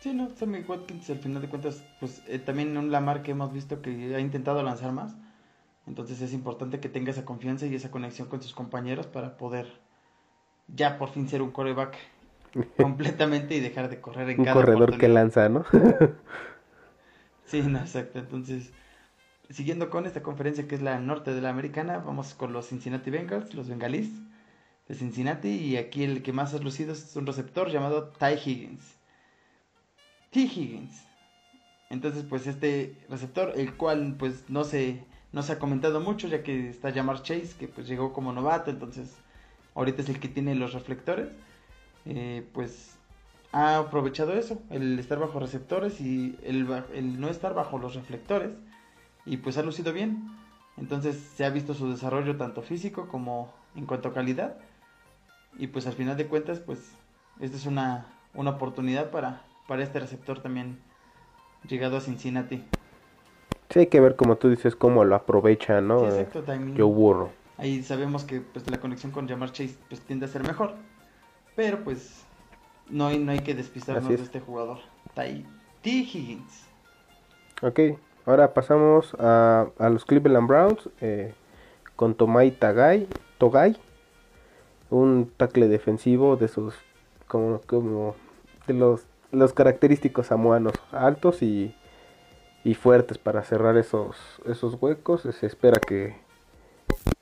Sí, 0.00 0.14
no, 0.14 0.30
Sammy 0.34 0.64
Watkins 0.66 1.10
al 1.10 1.18
final 1.18 1.42
de 1.42 1.48
cuentas, 1.48 1.84
pues 2.00 2.22
eh, 2.26 2.38
también 2.38 2.76
un 2.78 2.90
Lamar 2.90 3.22
que 3.22 3.32
hemos 3.32 3.52
visto 3.52 3.82
que 3.82 4.14
ha 4.14 4.20
intentado 4.20 4.62
lanzar 4.62 4.92
más, 4.92 5.14
entonces 5.86 6.22
es 6.22 6.32
importante 6.32 6.80
que 6.80 6.88
tenga 6.88 7.10
esa 7.10 7.26
confianza 7.26 7.66
y 7.66 7.74
esa 7.74 7.90
conexión 7.90 8.28
con 8.28 8.40
sus 8.40 8.54
compañeros 8.54 9.06
para 9.06 9.36
poder 9.36 9.66
ya 10.74 10.98
por 10.98 11.10
fin 11.10 11.28
ser 11.28 11.42
un 11.42 11.50
coreback 11.50 11.96
completamente 12.76 13.54
y 13.54 13.60
dejar 13.60 13.88
de 13.88 14.00
correr 14.00 14.30
en 14.30 14.40
Un 14.40 14.44
cada 14.44 14.54
corredor 14.54 14.98
que 14.98 15.08
lanza, 15.08 15.48
¿no? 15.48 15.64
Sí, 17.46 17.62
no, 17.62 17.80
exacto. 17.80 18.20
Entonces, 18.20 18.70
siguiendo 19.48 19.90
con 19.90 20.06
esta 20.06 20.22
conferencia 20.22 20.68
que 20.68 20.76
es 20.76 20.82
la 20.82 21.00
norte 21.00 21.34
de 21.34 21.40
la 21.40 21.50
americana, 21.50 21.98
vamos 21.98 22.32
con 22.34 22.52
los 22.52 22.68
Cincinnati 22.68 23.10
Bengals, 23.10 23.54
los 23.54 23.68
bengalís 23.68 24.08
de 24.86 24.94
Cincinnati. 24.94 25.48
Y 25.48 25.76
aquí 25.76 26.04
el 26.04 26.22
que 26.22 26.32
más 26.32 26.54
ha 26.54 26.58
lucido 26.58 26.92
es 26.92 27.16
un 27.16 27.26
receptor 27.26 27.68
llamado 27.68 28.10
Ty 28.10 28.34
Higgins. 28.44 29.00
T. 30.30 30.40
Higgins. 30.40 31.04
Entonces, 31.90 32.24
pues 32.28 32.46
este 32.46 32.96
receptor, 33.08 33.52
el 33.56 33.74
cual 33.74 34.14
pues 34.16 34.44
no 34.48 34.62
se, 34.62 35.04
no 35.32 35.42
se 35.42 35.52
ha 35.52 35.58
comentado 35.58 36.00
mucho, 36.00 36.28
ya 36.28 36.44
que 36.44 36.68
está 36.68 36.92
Jamar 36.92 37.22
Chase, 37.22 37.56
que 37.58 37.66
pues 37.66 37.88
llegó 37.88 38.12
como 38.12 38.32
novato, 38.32 38.70
entonces 38.70 39.19
ahorita 39.80 40.02
es 40.02 40.08
el 40.10 40.20
que 40.20 40.28
tiene 40.28 40.54
los 40.54 40.74
reflectores. 40.74 41.28
Eh, 42.06 42.46
pues 42.52 42.96
ha 43.52 43.78
aprovechado 43.78 44.34
eso, 44.34 44.60
el 44.70 44.98
estar 44.98 45.18
bajo 45.18 45.40
receptores 45.40 46.00
y 46.00 46.38
el, 46.44 46.66
no 47.18 47.28
estar 47.28 47.54
bajo 47.54 47.78
los 47.78 47.94
reflectores. 47.94 48.50
Y 49.26 49.38
pues 49.38 49.58
ha 49.58 49.62
lucido 49.62 49.92
bien. 49.92 50.30
Entonces 50.76 51.16
se 51.34 51.44
ha 51.44 51.50
visto 51.50 51.74
su 51.74 51.90
desarrollo 51.90 52.36
tanto 52.36 52.62
físico 52.62 53.08
como 53.08 53.52
en 53.74 53.86
cuanto 53.86 54.08
a 54.08 54.14
calidad. 54.14 54.56
Y 55.58 55.66
pues 55.66 55.86
al 55.86 55.94
final 55.94 56.16
de 56.16 56.26
cuentas, 56.26 56.60
pues 56.60 56.92
esta 57.40 57.56
es 57.56 57.66
una, 57.66 58.06
una 58.34 58.50
oportunidad 58.50 59.10
para, 59.10 59.42
para 59.66 59.82
este 59.82 59.98
receptor 59.98 60.40
también 60.40 60.78
llegado 61.68 61.96
a 61.96 62.00
Cincinnati. 62.00 62.62
Sí, 63.70 63.80
hay 63.80 63.86
que 63.86 64.00
ver, 64.00 64.16
como 64.16 64.36
tú 64.36 64.48
dices, 64.48 64.76
cómo 64.76 65.04
lo 65.04 65.14
aprovecha, 65.14 65.80
¿no? 65.80 66.00
Sí, 66.00 66.06
exacto, 66.06 66.42
también. 66.42 66.76
Joe 66.76 66.92
Burrow. 66.92 67.30
Ahí 67.60 67.82
sabemos 67.82 68.24
que 68.24 68.40
pues 68.40 68.68
la 68.70 68.80
conexión 68.80 69.12
con 69.12 69.28
Jamar 69.28 69.52
Chase 69.52 69.76
pues 69.88 70.00
tiende 70.00 70.24
a 70.24 70.28
ser 70.30 70.42
mejor. 70.42 70.76
Pero 71.54 71.84
pues 71.84 72.24
no 72.88 73.08
hay, 73.08 73.18
no 73.18 73.32
hay 73.32 73.40
que 73.40 73.54
despistarnos 73.54 74.10
es. 74.10 74.18
de 74.18 74.24
este 74.24 74.40
jugador. 74.40 74.78
Ty 75.14 75.46
T. 75.82 75.90
Higgins. 75.90 76.64
Ok, 77.60 77.80
ahora 78.24 78.54
pasamos 78.54 79.14
a, 79.18 79.66
a 79.78 79.90
los 79.90 80.06
Cleveland 80.06 80.48
Browns 80.48 80.88
eh, 81.02 81.34
con 81.96 82.14
Tomai 82.14 82.50
Tagai, 82.50 83.06
Togai, 83.36 83.76
un 84.88 85.30
tackle 85.36 85.68
defensivo 85.68 86.36
de 86.36 86.48
sus, 86.48 86.74
como, 87.26 87.60
como 87.66 88.16
de 88.66 88.72
los, 88.72 89.02
los 89.32 89.52
característicos 89.52 90.28
samoanos, 90.28 90.72
altos 90.92 91.42
y, 91.42 91.74
y 92.64 92.72
fuertes 92.72 93.18
para 93.18 93.42
cerrar 93.42 93.76
esos, 93.76 94.16
esos 94.46 94.80
huecos. 94.80 95.28
Se 95.38 95.46
espera 95.46 95.78
que 95.78 96.16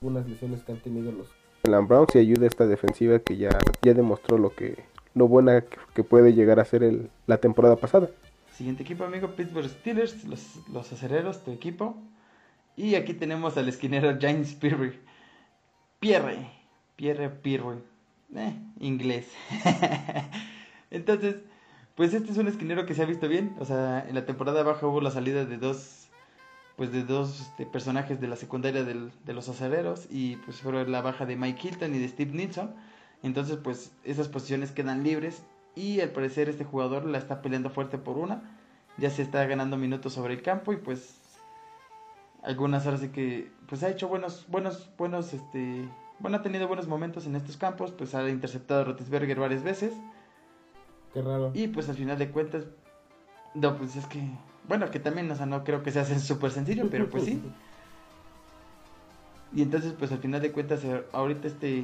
algunas 0.01 0.29
lesiones 0.29 0.63
que 0.63 0.71
han 0.71 0.77
tenido 0.77 1.11
los 1.11 1.27
Cleveland 1.61 1.89
Browns 1.89 2.15
y 2.15 2.19
ayude 2.19 2.45
a 2.45 2.47
esta 2.47 2.65
defensiva 2.65 3.19
que 3.19 3.35
ya, 3.35 3.49
ya 3.81 3.93
demostró 3.93 4.37
lo 4.37 4.55
que 4.55 4.85
lo 5.13 5.27
buena 5.27 5.59
que, 5.59 5.77
que 5.93 6.05
puede 6.05 6.33
llegar 6.33 6.61
a 6.61 6.63
ser 6.63 6.83
el, 6.83 7.09
la 7.27 7.39
temporada 7.39 7.75
pasada. 7.75 8.09
Siguiente 8.55 8.83
equipo, 8.83 9.03
amigo, 9.03 9.35
Pittsburgh 9.35 9.67
Steelers, 9.67 10.23
los, 10.23 10.65
los 10.71 10.89
acereros, 10.93 11.43
tu 11.43 11.51
equipo. 11.51 11.97
Y 12.77 12.95
aquí 12.95 13.13
tenemos 13.13 13.57
al 13.57 13.67
esquinero 13.67 14.17
James 14.21 14.53
Pierre. 14.53 14.97
Pierre. 15.99 16.49
Pierre 16.95 17.29
Pierre. 17.29 17.79
Eh, 18.37 18.53
inglés. 18.79 19.29
Entonces, 20.91 21.35
pues 21.95 22.13
este 22.13 22.31
es 22.31 22.37
un 22.37 22.47
esquinero 22.47 22.85
que 22.85 22.93
se 22.93 23.01
ha 23.01 23.05
visto 23.05 23.27
bien. 23.27 23.53
O 23.59 23.65
sea, 23.65 24.05
en 24.07 24.15
la 24.15 24.25
temporada 24.25 24.63
baja 24.63 24.87
hubo 24.87 25.01
la 25.01 25.11
salida 25.11 25.43
de 25.43 25.57
dos, 25.57 25.98
pues 26.79 26.91
de 26.91 27.03
dos 27.03 27.41
este, 27.41 27.67
personajes 27.67 28.19
de 28.19 28.27
la 28.27 28.35
secundaria 28.35 28.83
del- 28.83 29.11
de 29.25 29.33
los 29.33 29.47
acereros. 29.49 30.07
Y 30.09 30.37
pues 30.37 30.61
fue 30.61 30.87
la 30.87 31.01
baja 31.01 31.27
de 31.27 31.35
Mike 31.35 31.67
Hilton 31.67 31.93
y 31.93 31.99
de 31.99 32.07
Steve 32.07 32.31
Nilsson. 32.31 32.73
Entonces, 33.21 33.57
pues 33.63 33.91
esas 34.03 34.29
posiciones 34.29 34.71
quedan 34.71 35.03
libres. 35.03 35.43
Y 35.75 35.99
al 36.01 36.09
parecer 36.09 36.49
este 36.49 36.63
jugador 36.63 37.05
la 37.05 37.17
está 37.19 37.41
peleando 37.43 37.69
fuerte 37.69 37.97
por 37.99 38.17
una. 38.17 38.41
Ya 38.97 39.09
se 39.11 39.21
está 39.21 39.45
ganando 39.45 39.77
minutos 39.77 40.13
sobre 40.13 40.33
el 40.33 40.41
campo 40.41 40.73
y 40.73 40.77
pues 40.77 41.15
algunas 42.43 42.87
horas 42.87 43.01
sí 43.01 43.09
que 43.09 43.51
pues 43.67 43.83
ha 43.83 43.89
hecho 43.89 44.07
buenos 44.07 44.45
buenos 44.47 44.89
buenos 44.97 45.33
este 45.33 45.87
bueno 46.19 46.37
ha 46.37 46.41
tenido 46.41 46.67
buenos 46.69 46.87
momentos 46.87 47.25
en 47.25 47.35
estos 47.35 47.57
campos 47.57 47.91
pues 47.91 48.15
ha 48.15 48.27
interceptado 48.29 48.81
a 48.81 48.83
Rotisberger 48.85 49.37
varias 49.39 49.61
veces 49.63 49.93
Qué 51.13 51.21
raro. 51.21 51.51
y 51.53 51.67
pues 51.67 51.89
al 51.89 51.95
final 51.95 52.17
de 52.17 52.29
cuentas 52.31 52.63
no 53.55 53.77
pues 53.77 53.95
es 53.97 54.05
que 54.05 54.21
bueno 54.69 54.89
que 54.91 54.99
también 54.99 55.29
o 55.29 55.35
sea 55.35 55.45
no 55.45 55.65
creo 55.65 55.83
que 55.83 55.91
se 55.91 55.99
hace 55.99 56.17
súper 56.31 56.51
sencillo 56.51 56.87
pero 56.89 57.09
pues 57.09 57.25
sí 57.25 57.41
y 59.53 59.61
entonces 59.63 59.93
pues 59.97 60.11
al 60.13 60.19
final 60.19 60.41
de 60.41 60.51
cuentas 60.53 60.83
eh, 60.85 61.03
ahorita 61.11 61.47
este 61.47 61.83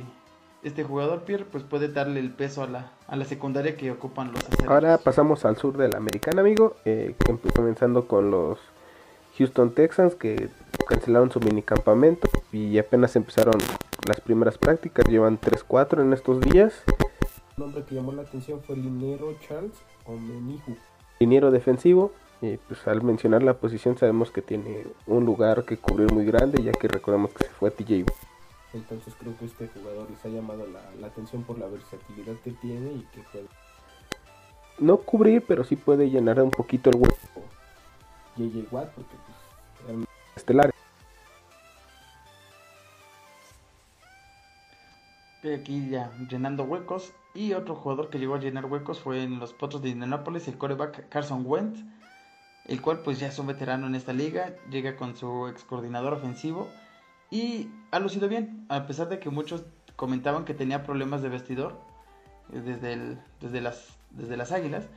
este 0.63 0.83
jugador 0.83 1.23
Pierre 1.23 1.45
pues 1.45 1.63
puede 1.63 1.89
darle 1.89 2.19
el 2.19 2.31
peso 2.31 2.63
a 2.63 2.67
la 2.67 2.91
a 3.07 3.15
la 3.15 3.25
secundaria 3.25 3.75
que 3.75 3.91
ocupan 3.91 4.31
los 4.31 4.43
aceros. 4.43 4.67
Ahora 4.67 4.97
pasamos 4.97 5.45
al 5.45 5.57
sur 5.57 5.77
de 5.77 5.89
la 5.89 5.97
americana, 5.97 6.41
amigo. 6.41 6.75
eh, 6.85 7.13
comenzando 7.55 8.07
con 8.07 8.31
los 8.31 8.57
Houston 9.37 9.71
Texans 9.75 10.15
que 10.15 10.49
cancelaron 10.87 11.29
su 11.31 11.39
minicampamento 11.39 12.27
y 12.51 12.77
apenas 12.79 13.15
empezaron 13.15 13.55
las 14.07 14.21
primeras 14.21 14.57
prácticas. 14.57 15.07
Llevan 15.07 15.39
3-4 15.39 16.01
en 16.01 16.13
estos 16.13 16.39
días. 16.41 16.83
El 17.57 17.63
nombre 17.63 17.83
que 17.83 17.95
llamó 17.95 18.11
la 18.13 18.23
atención 18.23 18.61
fue 18.61 18.75
Linero 18.75 19.35
Charles 19.47 19.73
Omenihu. 20.05 20.77
Liniero 21.19 21.51
defensivo. 21.51 22.11
Y 22.45 22.57
pues 22.57 22.87
al 22.87 23.01
mencionar 23.01 23.41
la 23.41 23.55
posición 23.55 23.97
sabemos 23.97 24.29
que 24.29 24.43
tiene 24.43 24.85
un 25.07 25.25
lugar 25.25 25.65
que 25.65 25.77
cubrir 25.77 26.11
muy 26.11 26.25
grande 26.25 26.61
ya 26.61 26.71
que 26.73 26.87
recordemos 26.87 27.31
que 27.31 27.45
se 27.45 27.49
fue 27.49 27.69
a 27.69 27.71
TJ 27.71 28.03
Watt. 28.03 28.17
Entonces 28.73 29.15
creo 29.19 29.35
que 29.37 29.45
este 29.45 29.67
jugador 29.69 30.07
les 30.11 30.23
ha 30.25 30.29
llamado 30.29 30.67
la, 30.67 30.81
la 30.99 31.07
atención 31.07 31.43
por 31.43 31.57
la 31.57 31.65
versatilidad 31.65 32.35
que 32.43 32.51
tiene 32.51 32.91
y 32.91 33.07
que 33.13 33.21
puede 33.31 33.47
no 34.77 34.97
cubrir, 34.97 35.43
pero 35.47 35.63
sí 35.63 35.75
puede 35.75 36.09
llenar 36.09 36.39
un 36.41 36.51
poquito 36.51 36.89
el 36.91 36.97
hueco. 36.97 37.15
JJ 38.35 38.67
Watt, 38.71 38.89
porque 38.89 39.15
pues, 39.25 39.89
eran 39.89 40.05
estelares. 40.35 40.73
Estoy 45.37 45.53
aquí 45.53 45.89
ya 45.89 46.11
llenando 46.29 46.63
huecos. 46.63 47.13
Y 47.33 47.53
otro 47.53 47.75
jugador 47.75 48.09
que 48.09 48.19
llegó 48.19 48.35
a 48.35 48.39
llenar 48.39 48.65
huecos 48.65 48.99
fue 48.99 49.23
en 49.23 49.39
los 49.39 49.53
Potros 49.53 49.81
de 49.81 49.89
Indianapolis, 49.89 50.47
el 50.47 50.57
coreback 50.57 51.09
Carson 51.09 51.43
Wentz, 51.45 51.83
el 52.67 52.81
cual 52.81 52.99
pues 52.99 53.19
ya 53.19 53.27
es 53.27 53.37
un 53.39 53.47
veterano 53.47 53.87
en 53.87 53.95
esta 53.95 54.13
liga, 54.13 54.53
llega 54.69 54.95
con 54.95 55.15
su 55.15 55.47
ex 55.47 55.63
coordinador 55.63 56.13
ofensivo 56.13 56.67
y 57.29 57.69
ha 57.91 57.99
lucido 57.99 58.27
bien, 58.27 58.65
a 58.69 58.87
pesar 58.87 59.09
de 59.09 59.19
que 59.19 59.29
muchos 59.29 59.63
comentaban 59.95 60.45
que 60.45 60.53
tenía 60.53 60.83
problemas 60.83 61.21
de 61.21 61.29
vestidor 61.29 61.73
eh, 62.53 62.59
desde, 62.59 62.93
el- 62.93 63.19
desde, 63.41 63.61
las, 63.61 63.97
desde 64.11 64.37
las 64.37 64.51
Águilas. 64.51 64.87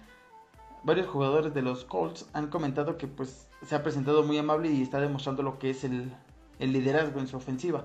Varios 0.85 1.07
jugadores 1.09 1.55
de 1.55 1.63
los 1.63 1.85
Colts 1.85 2.29
han 2.33 2.49
comentado 2.49 2.97
que 2.97 3.07
pues 3.09 3.49
se 3.67 3.75
ha 3.75 3.83
presentado 3.83 4.23
muy 4.23 4.39
amable 4.39 4.71
y 4.71 4.81
está 4.83 5.01
demostrando 5.01 5.43
lo 5.43 5.59
que 5.59 5.71
es 5.71 5.85
el, 5.85 6.13
el 6.61 6.73
liderazgo 6.73 7.21
en 7.21 7.27
su 7.27 7.37
ofensiva. 7.37 7.85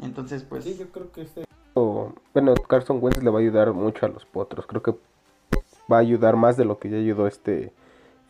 Entonces 0.00 0.42
pues... 0.42 0.64
Sí, 0.64 0.76
yo 0.78 0.88
creo 0.88 1.12
que 1.12 1.22
este. 1.22 1.44
bueno, 2.32 2.54
Carson 2.68 2.98
Wentz 3.00 3.22
le 3.22 3.30
va 3.30 3.38
a 3.38 3.42
ayudar 3.42 3.72
mucho 3.72 4.06
a 4.06 4.08
los 4.08 4.24
potros. 4.24 4.66
Creo 4.66 4.82
que 4.82 4.94
va 5.92 5.98
a 5.98 6.00
ayudar 6.00 6.36
más 6.36 6.56
de 6.56 6.64
lo 6.64 6.78
que 6.78 6.88
ya 6.88 6.96
ayudó 6.96 7.26
este 7.26 7.72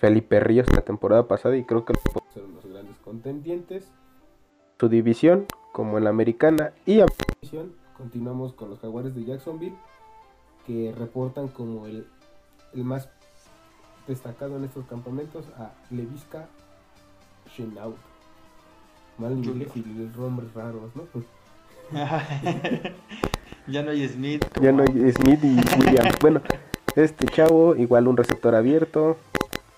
Felipe 0.00 0.40
Ríos 0.40 0.66
la 0.74 0.80
temporada 0.80 1.28
pasada. 1.28 1.56
Y 1.56 1.64
creo 1.64 1.84
que 1.84 1.92
los 1.92 2.02
son 2.34 2.54
los 2.54 2.66
grandes 2.66 2.96
contendientes. 3.04 3.88
Su 4.78 4.88
división, 4.88 5.46
como 5.72 5.98
en 5.98 6.04
la 6.04 6.10
americana. 6.10 6.72
Y 6.86 7.00
a 7.00 7.06
división, 7.40 7.72
continuamos 7.96 8.52
con 8.54 8.70
los 8.70 8.80
Jaguares 8.80 9.14
de 9.14 9.24
Jacksonville. 9.24 9.76
Que 10.66 10.92
reportan 10.96 11.48
como 11.48 11.86
el, 11.86 12.06
el 12.74 12.84
más 12.84 13.08
destacado 14.06 14.56
en 14.56 14.64
estos 14.64 14.86
campamentos 14.86 15.46
a 15.58 15.72
Levisca 15.90 16.48
Chenault. 17.54 17.96
Mal 19.18 19.32
inglés 19.32 19.68
y 19.76 19.80
nombres 20.16 20.52
raros, 20.54 20.90
¿no? 20.96 21.02
ya 23.66 23.82
no 23.82 23.90
hay 23.90 24.08
Smith. 24.08 24.44
Ya 24.60 24.70
como- 24.70 24.72
no 24.72 24.82
hay 24.84 25.12
Smith 25.12 25.40
y 25.42 25.56
Williams. 25.78 26.16
bueno, 26.20 26.40
este 26.96 27.26
chavo, 27.26 27.76
igual 27.76 28.08
un 28.08 28.16
receptor 28.16 28.54
abierto. 28.54 29.16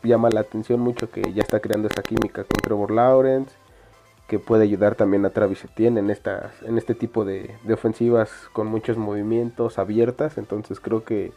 Llama 0.02 0.30
la 0.30 0.40
atención 0.40 0.80
mucho 0.80 1.10
que 1.10 1.32
ya 1.32 1.42
está 1.42 1.60
creando 1.60 1.88
esa 1.88 2.02
química 2.02 2.44
con 2.44 2.56
Trevor 2.62 2.90
Lawrence. 2.90 3.54
Que 4.28 4.38
puede 4.38 4.64
ayudar 4.64 4.94
también 4.94 5.26
a 5.26 5.30
Travis 5.30 5.64
Etienne 5.64 5.98
en, 5.98 6.10
estas, 6.10 6.62
en 6.62 6.78
este 6.78 6.94
tipo 6.94 7.24
de, 7.24 7.54
de 7.64 7.74
ofensivas 7.74 8.30
con 8.52 8.66
muchos 8.66 8.96
movimientos 8.96 9.78
abiertas. 9.78 10.38
Entonces 10.38 10.80
creo 10.80 11.04
que 11.04 11.32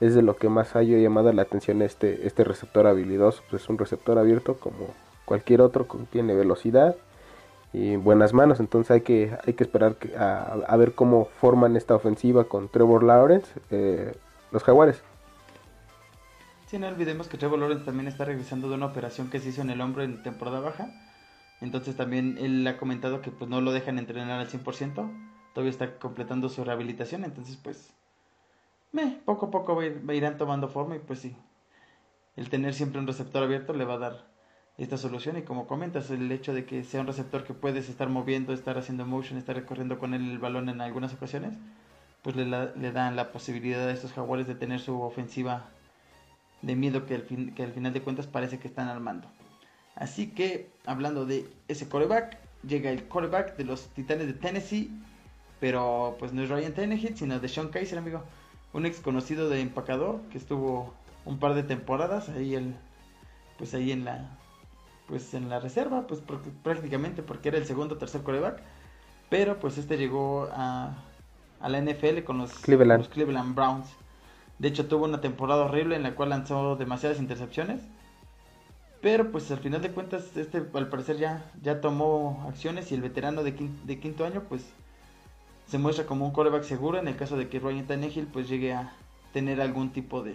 es 0.00 0.14
de 0.14 0.22
lo 0.22 0.36
que 0.36 0.48
más 0.48 0.76
ha 0.76 0.82
llamado 0.82 1.32
la 1.32 1.42
atención 1.42 1.82
este, 1.82 2.26
este 2.26 2.44
receptor 2.44 2.86
habilidoso. 2.86 3.42
Pues 3.50 3.62
es 3.62 3.68
un 3.68 3.78
receptor 3.78 4.18
abierto 4.18 4.54
como 4.54 4.88
cualquier 5.24 5.60
otro, 5.60 5.86
tiene 6.10 6.34
velocidad 6.34 6.96
y 7.72 7.96
buenas 7.96 8.32
manos. 8.32 8.60
Entonces 8.60 8.90
hay 8.90 9.00
que, 9.02 9.36
hay 9.46 9.52
que 9.54 9.64
esperar 9.64 9.96
a 10.16 10.76
ver 10.76 10.92
cómo 10.94 11.28
forman 11.40 11.76
esta 11.76 11.94
ofensiva 11.94 12.44
con 12.44 12.68
Trevor 12.68 13.02
Lawrence, 13.02 13.48
eh, 13.70 14.14
los 14.50 14.62
Jaguares. 14.64 15.02
Sí, 16.68 16.78
no 16.78 16.86
olvidemos 16.86 17.28
que 17.28 17.38
Trevor 17.38 17.60
Lawrence 17.60 17.86
también 17.86 18.08
está 18.08 18.26
regresando 18.26 18.68
de 18.68 18.74
una 18.74 18.84
operación 18.84 19.30
que 19.30 19.40
se 19.40 19.48
hizo 19.48 19.62
en 19.62 19.70
el 19.70 19.80
hombro 19.80 20.02
en 20.02 20.22
temporada 20.22 20.60
baja. 20.60 20.90
Entonces 21.62 21.96
también 21.96 22.36
él 22.38 22.66
ha 22.66 22.76
comentado 22.76 23.22
que 23.22 23.30
pues 23.30 23.48
no 23.48 23.62
lo 23.62 23.72
dejan 23.72 23.98
entrenar 23.98 24.38
al 24.38 24.50
100%. 24.50 25.10
Todavía 25.54 25.70
está 25.70 25.98
completando 25.98 26.50
su 26.50 26.64
rehabilitación. 26.64 27.24
Entonces 27.24 27.56
pues 27.56 27.94
meh, 28.92 29.18
poco 29.24 29.46
a 29.46 29.50
poco 29.50 29.76
va 29.76 30.14
irán 30.14 30.36
tomando 30.36 30.68
forma 30.68 30.96
y 30.96 30.98
pues 30.98 31.20
sí, 31.20 31.34
el 32.36 32.50
tener 32.50 32.74
siempre 32.74 33.00
un 33.00 33.06
receptor 33.06 33.44
abierto 33.44 33.72
le 33.72 33.86
va 33.86 33.94
a 33.94 33.98
dar 33.98 34.26
esta 34.76 34.98
solución 34.98 35.38
y 35.38 35.42
como 35.44 35.66
comentas, 35.66 36.10
el 36.10 36.30
hecho 36.30 36.52
de 36.52 36.66
que 36.66 36.84
sea 36.84 37.00
un 37.00 37.06
receptor 37.06 37.44
que 37.44 37.54
puedes 37.54 37.88
estar 37.88 38.10
moviendo, 38.10 38.52
estar 38.52 38.76
haciendo 38.76 39.06
motion, 39.06 39.38
estar 39.38 39.56
recorriendo 39.56 39.98
con 39.98 40.12
él 40.12 40.30
el 40.32 40.38
balón 40.38 40.68
en 40.68 40.82
algunas 40.82 41.14
ocasiones, 41.14 41.54
pues 42.22 42.36
le 42.36 42.92
dan 42.92 43.16
la 43.16 43.32
posibilidad 43.32 43.88
a 43.88 43.92
estos 43.92 44.12
jaguares 44.12 44.46
de 44.46 44.54
tener 44.54 44.80
su 44.80 45.00
ofensiva 45.00 45.70
de 46.62 46.76
miedo 46.76 47.06
que 47.06 47.14
al, 47.14 47.22
fin, 47.22 47.52
que 47.54 47.62
al 47.62 47.72
final 47.72 47.92
de 47.92 48.02
cuentas 48.02 48.26
parece 48.26 48.58
que 48.58 48.68
están 48.68 48.88
armando. 48.88 49.28
Así 49.94 50.28
que, 50.28 50.70
hablando 50.86 51.24
de 51.26 51.48
ese 51.68 51.88
coreback, 51.88 52.38
llega 52.66 52.90
el 52.90 53.06
coreback 53.08 53.56
de 53.56 53.64
los 53.64 53.86
Titanes 53.88 54.26
de 54.26 54.32
Tennessee, 54.32 54.90
pero 55.60 56.16
pues 56.18 56.32
no 56.32 56.42
es 56.42 56.48
Ryan 56.48 56.72
Tannehill, 56.74 57.16
sino 57.16 57.38
de 57.40 57.48
Sean 57.48 57.68
Kaiser, 57.68 57.98
amigo. 57.98 58.22
Un 58.72 58.86
ex 58.86 59.00
conocido 59.00 59.48
de 59.48 59.60
empacador 59.60 60.20
que 60.30 60.38
estuvo 60.38 60.94
un 61.24 61.38
par 61.38 61.54
de 61.54 61.62
temporadas 61.62 62.28
ahí 62.28 62.54
el, 62.54 62.74
pues 63.58 63.74
ahí 63.74 63.92
en 63.92 64.04
la 64.04 64.28
pues 65.08 65.32
en 65.32 65.48
la 65.48 65.58
reserva, 65.58 66.06
pues 66.06 66.22
pr- 66.24 66.38
prácticamente 66.62 67.22
porque 67.22 67.48
era 67.48 67.56
el 67.58 67.64
segundo 67.64 67.94
o 67.94 67.98
tercer 67.98 68.22
coreback. 68.22 68.60
Pero 69.30 69.58
pues 69.58 69.78
este 69.78 69.96
llegó 69.96 70.48
a, 70.52 70.94
a 71.60 71.68
la 71.70 71.80
NFL 71.80 72.24
con 72.24 72.38
los 72.38 72.52
Cleveland. 72.58 73.00
los 73.00 73.08
Cleveland 73.08 73.54
Browns. 73.54 73.88
De 74.58 74.68
hecho 74.68 74.86
tuvo 74.86 75.04
una 75.04 75.20
temporada 75.20 75.64
horrible 75.64 75.96
en 75.96 76.02
la 76.02 76.14
cual 76.14 76.30
lanzó 76.30 76.76
demasiadas 76.76 77.18
intercepciones. 77.20 77.80
Pero 79.00 79.30
pues 79.30 79.48
al 79.52 79.58
final 79.58 79.80
de 79.80 79.90
cuentas 79.92 80.36
este 80.36 80.62
al 80.74 80.88
parecer 80.88 81.18
ya, 81.18 81.44
ya 81.62 81.80
tomó 81.80 82.44
acciones 82.48 82.90
y 82.90 82.96
el 82.96 83.02
veterano 83.02 83.44
de 83.44 83.56
quin- 83.56 83.80
de 83.84 84.00
quinto 84.00 84.24
año 84.26 84.42
pues 84.48 84.64
se 85.68 85.78
muestra 85.78 86.06
como 86.06 86.24
un 86.26 86.32
coreback 86.32 86.64
seguro 86.64 86.98
en 86.98 87.06
el 87.06 87.14
caso 87.16 87.36
de 87.36 87.48
que 87.48 87.60
Ryan 87.60 87.86
Tannehill 87.86 88.26
pues 88.26 88.48
llegue 88.48 88.72
a 88.72 88.92
tener 89.32 89.60
algún 89.60 89.90
tipo 89.90 90.22
de, 90.24 90.34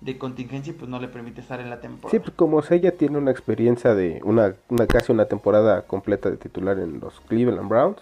de 0.00 0.16
contingencia 0.18 0.72
y 0.72 0.74
pues 0.74 0.88
no 0.88 1.00
le 1.00 1.08
permite 1.08 1.40
estar 1.40 1.58
en 1.58 1.70
la 1.70 1.80
temporada. 1.80 2.10
Sí, 2.12 2.20
pues 2.20 2.32
como 2.36 2.62
ella 2.70 2.96
tiene 2.96 3.18
una 3.18 3.32
experiencia 3.32 3.94
de 3.96 4.20
una, 4.22 4.54
una 4.68 4.86
casi 4.86 5.10
una 5.10 5.24
temporada 5.24 5.82
completa 5.82 6.30
de 6.30 6.36
titular 6.36 6.78
en 6.78 7.00
los 7.00 7.18
Cleveland 7.22 7.68
Browns 7.68 8.00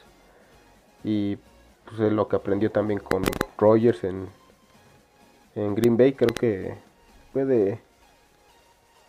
y 1.04 1.36
pues 1.86 2.00
es 2.00 2.12
lo 2.12 2.28
que 2.28 2.36
aprendió 2.36 2.70
también 2.70 3.00
con 3.00 3.22
Rogers 3.56 4.04
en, 4.04 4.26
en 5.58 5.74
Green 5.74 5.96
Bay, 5.96 6.12
creo 6.12 6.34
que 6.34 6.74
puede 7.32 7.80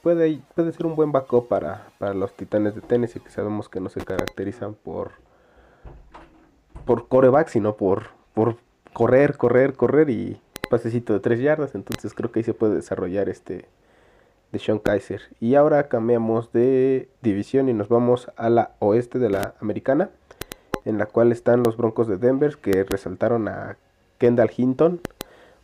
puede 0.02 0.42
puede 0.56 0.72
ser 0.72 0.86
un 0.86 0.96
buen 0.96 1.12
backup 1.12 1.48
para, 1.48 1.88
para 1.98 2.14
los 2.14 2.34
Titanes 2.34 2.76
de 2.76 2.82
Tennessee 2.82 3.20
que 3.20 3.30
sabemos 3.30 3.70
que 3.70 3.80
no 3.80 3.90
se 3.90 4.04
caracterizan 4.04 4.74
por 4.74 5.12
por 6.86 7.08
coreback, 7.08 7.50
sino 7.50 7.76
por 7.76 8.08
por 8.34 8.58
correr, 8.94 9.38
correr, 9.38 9.74
correr 9.74 10.10
y 10.10 10.42
pasecito 10.70 11.14
de 11.14 11.20
tres 11.20 11.40
yardas, 11.40 11.76
entonces 11.76 12.14
creo 12.14 12.32
que 12.32 12.40
ahí 12.40 12.44
se 12.44 12.54
puede 12.54 12.76
desarrollar 12.76 13.28
este 13.30 13.66
de 14.52 14.60
Sean 14.60 14.80
Kaiser. 14.80 15.22
Y 15.40 15.56
ahora 15.56 15.90
cambiamos 15.90 16.52
de 16.52 17.10
división 17.22 17.70
y 17.70 17.74
nos 17.74 17.90
vamos 17.90 18.32
a 18.36 18.50
la 18.50 18.72
oeste 18.80 19.20
de 19.20 19.30
la 19.30 19.56
americana, 19.60 20.10
en 20.86 20.98
la 20.98 21.06
cual 21.06 21.32
están 21.32 21.64
los 21.64 21.78
Broncos 21.78 22.08
de 22.08 22.18
Denver 22.18 22.58
que 22.58 22.84
resaltaron 22.84 23.48
a 23.48 23.78
Kendall 24.18 24.52
Hinton, 24.56 25.02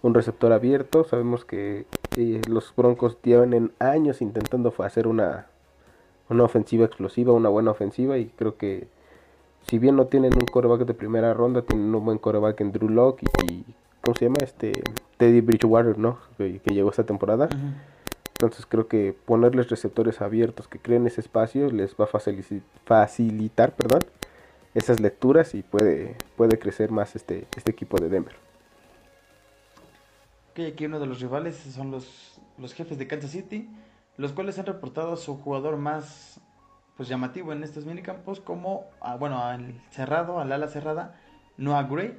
un 0.05 0.13
receptor 0.13 0.53
abierto. 0.53 1.03
Sabemos 1.03 1.45
que 1.45 1.87
eh, 2.15 2.41
los 2.47 2.71
Broncos 2.77 3.17
llevan 3.23 3.71
años 3.79 4.21
intentando 4.21 4.71
hacer 4.77 5.07
una, 5.07 5.47
una 6.29 6.43
ofensiva 6.43 6.85
explosiva, 6.85 7.33
una 7.33 7.49
buena 7.49 7.71
ofensiva 7.71 8.19
y 8.19 8.27
creo 8.27 8.55
que 8.55 8.87
si 9.67 9.79
bien 9.79 9.95
no 9.95 10.05
tienen 10.05 10.31
un 10.35 10.45
coreback 10.45 10.85
de 10.85 10.93
primera 10.93 11.33
ronda, 11.33 11.63
tienen 11.63 11.95
un 11.95 12.05
buen 12.05 12.19
coreback 12.19 12.61
en 12.61 12.71
Drew 12.71 12.89
Lock 12.89 13.23
y, 13.23 13.51
y 13.51 13.65
¿cómo 14.03 14.15
se 14.15 14.25
llama? 14.25 14.37
Este 14.43 14.73
Teddy 15.17 15.41
Bridgewater, 15.41 15.97
¿no? 15.97 16.19
Que, 16.37 16.59
que 16.59 16.75
llegó 16.75 16.91
esta 16.91 17.03
temporada. 17.03 17.49
Entonces 18.33 18.67
creo 18.67 18.87
que 18.87 19.15
ponerles 19.25 19.69
receptores 19.69 20.21
abiertos 20.21 20.67
que 20.67 20.77
creen 20.77 21.07
ese 21.07 21.21
espacio 21.21 21.71
les 21.71 21.95
va 21.95 22.05
a 22.05 22.07
facili- 22.09 22.61
facilitar 22.85 23.75
perdón, 23.75 24.01
esas 24.75 24.99
lecturas 24.99 25.55
y 25.55 25.63
puede, 25.63 26.15
puede 26.37 26.59
crecer 26.59 26.91
más 26.91 27.15
este, 27.15 27.47
este 27.57 27.71
equipo 27.71 27.97
de 27.97 28.09
Denver. 28.09 28.44
Ok, 30.55 30.61
aquí 30.71 30.85
uno 30.85 31.01
de 31.01 31.05
los 31.05 31.19
rivales 31.19 31.57
son 31.57 31.91
los, 31.91 32.39
los 32.57 32.73
jefes 32.73 32.97
de 32.97 33.07
Kansas 33.07 33.31
City, 33.31 33.67
los 34.15 34.31
cuales 34.31 34.57
han 34.57 34.65
reportado 34.65 35.11
a 35.11 35.17
su 35.17 35.35
jugador 35.35 35.75
más 35.75 36.39
pues 36.95 37.09
llamativo 37.09 37.51
en 37.51 37.61
estos 37.61 37.85
minicampos 37.85 38.39
como, 38.39 38.85
ah, 39.01 39.17
bueno, 39.17 39.43
al 39.43 39.81
cerrado, 39.89 40.39
al 40.39 40.53
ala 40.53 40.69
cerrada, 40.69 41.19
Noah 41.57 41.83
Gray, 41.83 42.17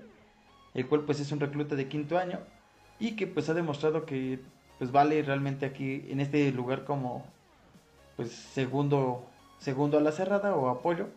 el 0.74 0.86
cual 0.86 1.06
pues 1.06 1.18
es 1.18 1.32
un 1.32 1.40
recluta 1.40 1.76
de 1.76 1.88
quinto 1.88 2.18
año 2.18 2.40
y 2.98 3.16
que 3.16 3.26
pues 3.26 3.48
ha 3.48 3.54
demostrado 3.54 4.04
que 4.04 4.38
pues 4.76 4.92
vale 4.92 5.22
realmente 5.22 5.64
aquí 5.64 6.04
en 6.10 6.20
este 6.20 6.52
lugar 6.52 6.84
como 6.84 7.24
pues 8.16 8.32
segundo 8.32 9.24
segundo 9.60 9.96
a 9.96 10.02
la 10.02 10.12
cerrada 10.12 10.54
o 10.54 10.68
apoyo 10.68 11.08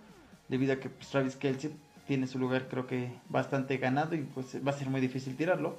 debido 0.47 0.71
a 0.71 0.77
que 0.77 0.87
pues, 0.87 1.09
Travis 1.09 1.35
Kelsey 1.35 1.75
tiene 2.07 2.27
su 2.27 2.39
lugar 2.39 2.69
creo 2.69 2.87
que 2.87 3.11
bastante 3.27 3.75
ganado 3.75 4.15
y 4.15 4.21
pues 4.21 4.65
va 4.65 4.71
a 4.71 4.75
ser 4.75 4.89
muy 4.89 5.01
difícil 5.01 5.35
tirarlo 5.35 5.75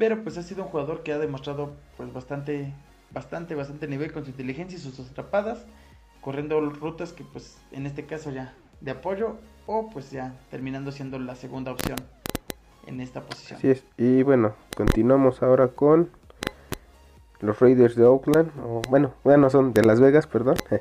pero 0.00 0.22
pues 0.22 0.38
ha 0.38 0.42
sido 0.42 0.62
un 0.62 0.70
jugador 0.70 1.02
que 1.02 1.12
ha 1.12 1.18
demostrado 1.18 1.74
pues 1.98 2.10
bastante 2.10 2.72
bastante 3.10 3.54
bastante 3.54 3.86
nivel 3.86 4.12
con 4.12 4.24
su 4.24 4.30
inteligencia 4.30 4.78
y 4.78 4.80
sus 4.80 4.98
atrapadas 4.98 5.66
corriendo 6.22 6.58
rutas 6.58 7.12
que 7.12 7.22
pues 7.22 7.58
en 7.70 7.84
este 7.84 8.06
caso 8.06 8.30
ya 8.30 8.54
de 8.80 8.92
apoyo 8.92 9.36
o 9.66 9.90
pues 9.90 10.10
ya 10.10 10.34
terminando 10.50 10.90
siendo 10.90 11.18
la 11.18 11.34
segunda 11.34 11.72
opción 11.72 11.98
en 12.86 13.02
esta 13.02 13.20
posición. 13.20 13.60
Y 13.98 14.22
bueno, 14.22 14.54
continuamos 14.74 15.42
ahora 15.42 15.68
con 15.68 16.08
los 17.40 17.60
Raiders 17.60 17.94
de 17.94 18.04
Oakland. 18.04 18.50
O, 18.64 18.80
bueno, 18.88 19.12
bueno, 19.22 19.50
son 19.50 19.74
de 19.74 19.84
Las 19.84 20.00
Vegas, 20.00 20.26
perdón. 20.26 20.56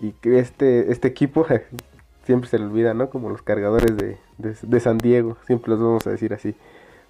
Y 0.00 0.12
que 0.12 0.38
este, 0.38 0.92
este 0.92 1.08
equipo 1.08 1.44
siempre 2.24 2.48
se 2.48 2.58
le 2.58 2.66
olvida, 2.66 2.94
¿no? 2.94 3.10
Como 3.10 3.30
los 3.30 3.42
cargadores 3.42 3.96
de, 3.96 4.16
de 4.36 4.80
San 4.80 4.98
Diego. 4.98 5.36
Siempre 5.46 5.70
los 5.70 5.80
vamos 5.80 6.06
a 6.06 6.10
decir 6.10 6.34
así. 6.34 6.54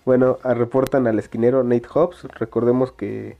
Bueno, 0.05 0.39
a- 0.43 0.55
reportan 0.55 1.07
al 1.07 1.19
esquinero 1.19 1.63
Nate 1.65 1.89
Hobbs. 1.93 2.25
Recordemos 2.39 2.93
que 2.93 3.37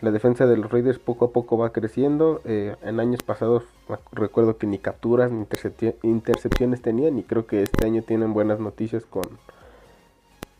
la 0.00 0.10
defensa 0.10 0.46
de 0.46 0.56
los 0.56 0.70
Raiders 0.70 0.98
poco 0.98 1.26
a 1.26 1.30
poco 1.32 1.58
va 1.58 1.70
creciendo. 1.72 2.40
Eh, 2.44 2.76
en 2.82 3.00
años 3.00 3.22
pasados 3.22 3.64
recuerdo 4.12 4.56
que 4.58 4.66
ni 4.66 4.78
capturas 4.78 5.30
ni 5.30 5.46
intercepciones 6.02 6.82
tenían. 6.82 7.18
Y 7.18 7.22
creo 7.22 7.46
que 7.46 7.62
este 7.62 7.86
año 7.86 8.02
tienen 8.02 8.32
buenas 8.34 8.60
noticias 8.60 9.04
con, 9.04 9.24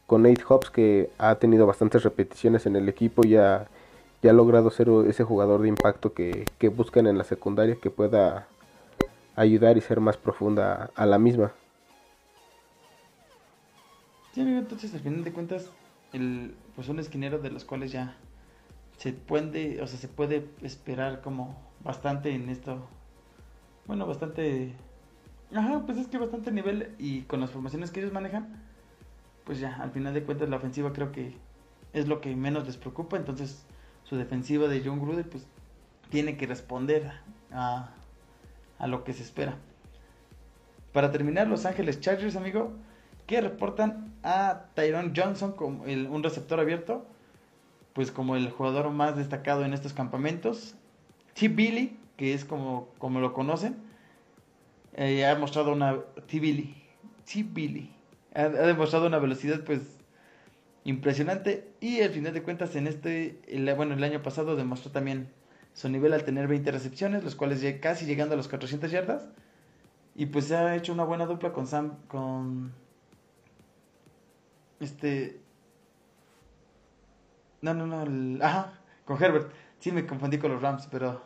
con 0.06 0.22
Nate 0.22 0.42
Hobbs 0.48 0.70
que 0.70 1.10
ha 1.18 1.36
tenido 1.36 1.66
bastantes 1.66 2.02
repeticiones 2.02 2.66
en 2.66 2.74
el 2.76 2.88
equipo 2.88 3.24
y 3.24 3.36
ha, 3.36 3.68
ya 4.22 4.32
logrado 4.32 4.70
ser 4.70 4.88
ese 5.06 5.22
jugador 5.22 5.62
de 5.62 5.68
impacto 5.68 6.12
que, 6.12 6.46
que 6.58 6.68
buscan 6.70 7.06
en 7.06 7.18
la 7.18 7.24
secundaria 7.24 7.76
que 7.80 7.90
pueda 7.90 8.48
ayudar 9.36 9.76
y 9.76 9.80
ser 9.82 10.00
más 10.00 10.16
profunda 10.16 10.90
a 10.96 11.06
la 11.06 11.18
misma. 11.18 11.52
Sí, 14.36 14.42
amigo, 14.42 14.58
entonces 14.58 14.92
al 14.92 15.00
final 15.00 15.24
de 15.24 15.32
cuentas, 15.32 15.70
el, 16.12 16.54
pues 16.74 16.90
un 16.90 16.98
esquinero 16.98 17.38
de 17.38 17.50
los 17.50 17.64
cuales 17.64 17.90
ya 17.90 18.18
se 18.98 19.14
puede, 19.14 19.80
o 19.80 19.86
sea, 19.86 19.98
se 19.98 20.08
puede 20.08 20.46
esperar 20.60 21.22
como 21.22 21.56
bastante 21.82 22.34
en 22.34 22.50
esto. 22.50 22.86
Bueno, 23.86 24.06
bastante. 24.06 24.74
Ajá, 25.54 25.86
pues 25.86 25.96
es 25.96 26.08
que 26.08 26.18
bastante 26.18 26.52
nivel 26.52 26.94
y 26.98 27.22
con 27.22 27.40
las 27.40 27.50
formaciones 27.50 27.90
que 27.90 28.00
ellos 28.00 28.12
manejan, 28.12 28.62
pues 29.46 29.58
ya, 29.58 29.74
al 29.76 29.90
final 29.92 30.12
de 30.12 30.22
cuentas 30.22 30.50
la 30.50 30.56
ofensiva 30.56 30.92
creo 30.92 31.12
que 31.12 31.34
es 31.94 32.06
lo 32.06 32.20
que 32.20 32.36
menos 32.36 32.66
les 32.66 32.76
preocupa, 32.76 33.16
entonces 33.16 33.64
su 34.04 34.16
defensiva 34.16 34.68
de 34.68 34.82
John 34.84 35.00
Gruden 35.00 35.30
pues 35.30 35.46
tiene 36.10 36.36
que 36.36 36.46
responder 36.46 37.10
a, 37.52 37.88
a 38.78 38.86
lo 38.86 39.02
que 39.02 39.14
se 39.14 39.22
espera. 39.22 39.56
Para 40.92 41.10
terminar, 41.10 41.48
Los 41.48 41.64
Ángeles 41.64 42.00
Chargers, 42.00 42.36
amigo, 42.36 42.74
que 43.26 43.40
reportan 43.40 44.12
a 44.22 44.66
Tyrone 44.74 45.12
Johnson 45.14 45.52
como 45.52 45.86
el- 45.86 46.06
un 46.08 46.22
receptor 46.22 46.60
abierto, 46.60 47.06
pues 47.92 48.10
como 48.10 48.36
el 48.36 48.50
jugador 48.50 48.90
más 48.90 49.16
destacado 49.16 49.64
en 49.64 49.72
estos 49.72 49.92
campamentos. 49.92 50.74
T. 51.34 51.48
Billy, 51.48 51.98
que 52.16 52.34
es 52.34 52.44
como, 52.44 52.88
como 52.98 53.20
lo 53.20 53.32
conocen, 53.32 53.76
eh, 54.94 55.26
ha 55.26 55.34
mostrado 55.36 55.72
una 55.72 55.98
T. 56.26 56.40
Billy, 56.40 56.74
T. 57.30 57.42
Billy, 57.44 57.90
ha, 58.34 58.48
demostrado 58.48 59.06
una 59.06 59.18
velocidad 59.18 59.64
pues 59.64 59.80
impresionante 60.84 61.68
y 61.80 62.00
al 62.02 62.10
final 62.10 62.32
de 62.32 62.42
cuentas 62.42 62.76
en 62.76 62.86
este, 62.86 63.40
el- 63.48 63.72
bueno, 63.74 63.94
el 63.94 64.04
año 64.04 64.22
pasado 64.22 64.56
demostró 64.56 64.90
también 64.92 65.28
su 65.74 65.88
nivel 65.88 66.12
al 66.14 66.24
tener 66.24 66.48
20 66.48 66.70
recepciones, 66.72 67.24
los 67.24 67.34
cuales 67.34 67.62
casi 67.80 68.06
llegando 68.06 68.34
a 68.34 68.36
los 68.36 68.48
400 68.48 68.90
yardas. 68.90 69.28
Y 70.14 70.26
pues 70.26 70.46
se 70.46 70.56
ha 70.56 70.74
hecho 70.76 70.92
una 70.94 71.04
buena 71.04 71.26
dupla 71.26 71.52
con 71.52 71.66
Sam, 71.66 71.96
con 72.08 72.72
este, 74.80 75.40
no, 77.62 77.74
no, 77.74 77.86
no, 77.86 78.44
ajá, 78.44 78.80
con 79.04 79.22
Herbert. 79.22 79.50
Sí, 79.78 79.92
me 79.92 80.06
confundí 80.06 80.38
con 80.38 80.52
los 80.52 80.62
Rams, 80.62 80.88
pero 80.90 81.22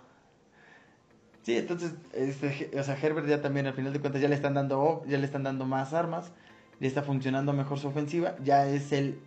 sí, 1.42 1.56
entonces, 1.56 1.94
este, 2.12 2.70
o 2.78 2.82
sea, 2.82 2.96
Herbert 2.96 3.26
ya 3.26 3.40
también 3.40 3.66
al 3.66 3.74
final 3.74 3.92
de 3.92 4.00
cuentas 4.00 4.20
ya 4.20 4.28
le 4.28 4.34
están 4.34 4.54
dando, 4.54 5.02
ya 5.06 5.18
le 5.18 5.24
están 5.24 5.42
dando 5.42 5.64
más 5.66 5.94
armas, 5.94 6.32
le 6.80 6.88
está 6.88 7.02
funcionando 7.02 7.52
mejor 7.52 7.78
su 7.78 7.88
ofensiva, 7.88 8.36
ya 8.42 8.66
es 8.66 8.92
el 8.92 9.20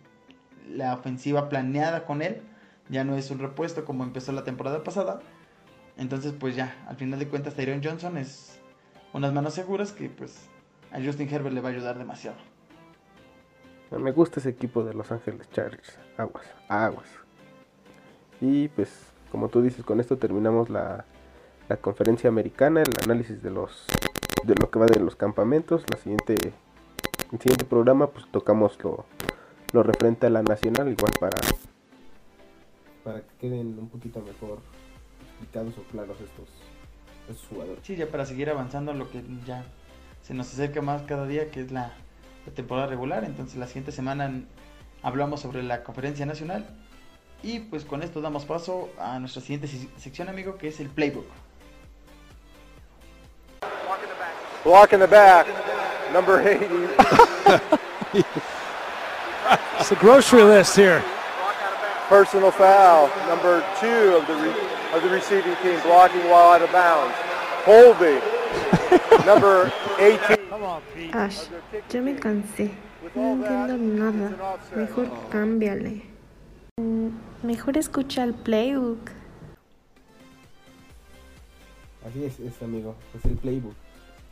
la 0.68 0.94
ofensiva 0.94 1.48
planeada 1.48 2.04
con 2.04 2.22
él. 2.22 2.42
Ya 2.88 3.04
no 3.04 3.16
es 3.16 3.30
un 3.30 3.38
repuesto 3.38 3.84
como 3.84 4.04
empezó 4.04 4.32
la 4.32 4.44
temporada 4.44 4.82
pasada. 4.84 5.20
Entonces, 5.96 6.32
pues 6.38 6.56
ya, 6.56 6.84
al 6.88 6.96
final 6.96 7.18
de 7.18 7.28
cuentas, 7.28 7.54
Tyron 7.54 7.82
Johnson 7.82 8.16
es 8.18 8.60
unas 9.12 9.32
manos 9.32 9.54
seguras 9.54 9.92
que 9.92 10.08
pues 10.08 10.48
a 10.92 11.00
Justin 11.02 11.32
Herbert 11.32 11.54
le 11.54 11.60
va 11.60 11.68
a 11.68 11.72
ayudar 11.72 11.98
demasiado. 11.98 12.36
Me 13.98 14.12
gusta 14.12 14.40
ese 14.40 14.50
equipo 14.50 14.84
de 14.84 14.94
Los 14.94 15.12
Ángeles 15.12 15.48
Chargers. 15.50 15.98
Aguas, 16.16 16.44
aguas. 16.68 17.08
Y 18.40 18.68
pues, 18.68 18.90
como 19.30 19.48
tú 19.48 19.62
dices, 19.62 19.84
con 19.84 20.00
esto 20.00 20.18
terminamos 20.18 20.70
la, 20.70 21.04
la 21.68 21.76
conferencia 21.76 22.28
americana, 22.28 22.82
el 22.82 22.92
análisis 23.04 23.42
de 23.42 23.50
los 23.50 23.86
de 24.44 24.54
lo 24.60 24.70
que 24.70 24.78
va 24.78 24.86
de 24.86 25.00
los 25.00 25.16
campamentos. 25.16 25.84
La 25.90 25.98
siguiente, 25.98 26.34
el 27.32 27.38
siguiente 27.38 27.64
programa, 27.64 28.08
pues 28.08 28.26
tocamos 28.30 28.82
lo, 28.82 29.06
lo 29.72 29.82
referente 29.82 30.26
a 30.26 30.30
la 30.30 30.42
nacional, 30.42 30.88
igual 30.88 31.12
para, 31.18 31.40
para 33.02 33.20
que 33.20 33.34
queden 33.40 33.78
un 33.78 33.88
poquito 33.88 34.20
mejor 34.20 34.58
explicados 35.22 35.78
o 35.78 35.82
claros 35.90 36.20
estos, 36.20 36.48
estos 37.28 37.46
jugadores. 37.48 37.80
Sí, 37.84 37.96
ya 37.96 38.06
para 38.06 38.26
seguir 38.26 38.50
avanzando 38.50 38.92
lo 38.92 39.10
que 39.10 39.22
ya 39.46 39.64
se 40.22 40.34
nos 40.34 40.52
acerca 40.52 40.82
más 40.82 41.02
cada 41.02 41.26
día, 41.26 41.50
que 41.50 41.60
es 41.62 41.72
la, 41.72 41.92
la 42.46 42.52
temporada 42.52 42.86
regular. 42.86 43.24
Entonces 43.24 43.56
la 43.56 43.66
siguiente 43.66 43.92
semana 43.92 44.30
hablamos 45.02 45.40
sobre 45.40 45.62
la 45.62 45.82
conferencia 45.82 46.26
nacional. 46.26 46.66
Y 47.42 47.60
pues 47.60 47.84
con 47.84 48.02
esto 48.02 48.20
damos 48.20 48.44
paso 48.44 48.88
a 48.98 49.18
nuestra 49.18 49.42
siguiente 49.42 49.68
sección, 49.98 50.28
amigo, 50.28 50.56
que 50.56 50.68
es 50.68 50.80
el 50.80 50.88
playbook. 50.88 51.26
Block 54.64 54.94
in 54.94 54.98
the 54.98 55.06
back, 55.06 55.46
number 56.10 56.40
80. 56.40 56.64
it's 59.78 59.90
the 59.90 59.96
grocery 59.96 60.42
list 60.42 60.74
here. 60.74 61.04
Personal 62.08 62.50
foul, 62.50 63.10
number 63.28 63.62
two 63.78 64.16
of 64.16 64.26
the 64.26 64.34
of 64.94 65.02
the 65.02 65.08
receiving 65.10 65.54
team, 65.56 65.78
blocking 65.82 66.20
while 66.30 66.52
out 66.52 66.62
of 66.62 66.72
bounds. 66.72 67.14
Colby, 67.64 68.20
number 69.24 69.72
18. 69.98 70.38
Ash, 71.14 71.48
ya 71.88 72.02
me 72.02 72.14
cansé. 72.14 72.70
No 73.14 73.32
entiendo 73.32 73.78
nada. 73.78 74.58
Mejor 74.76 75.08
cámbiale. 75.30 76.02
Mm, 76.76 77.08
mejor 77.42 77.78
escucha 77.78 78.22
el 78.24 78.34
playbook. 78.34 79.10
Así 82.06 82.24
es, 82.24 82.38
es 82.38 82.60
amigo, 82.60 82.96
es 83.14 83.24
el 83.24 83.38
playbook. 83.38 83.74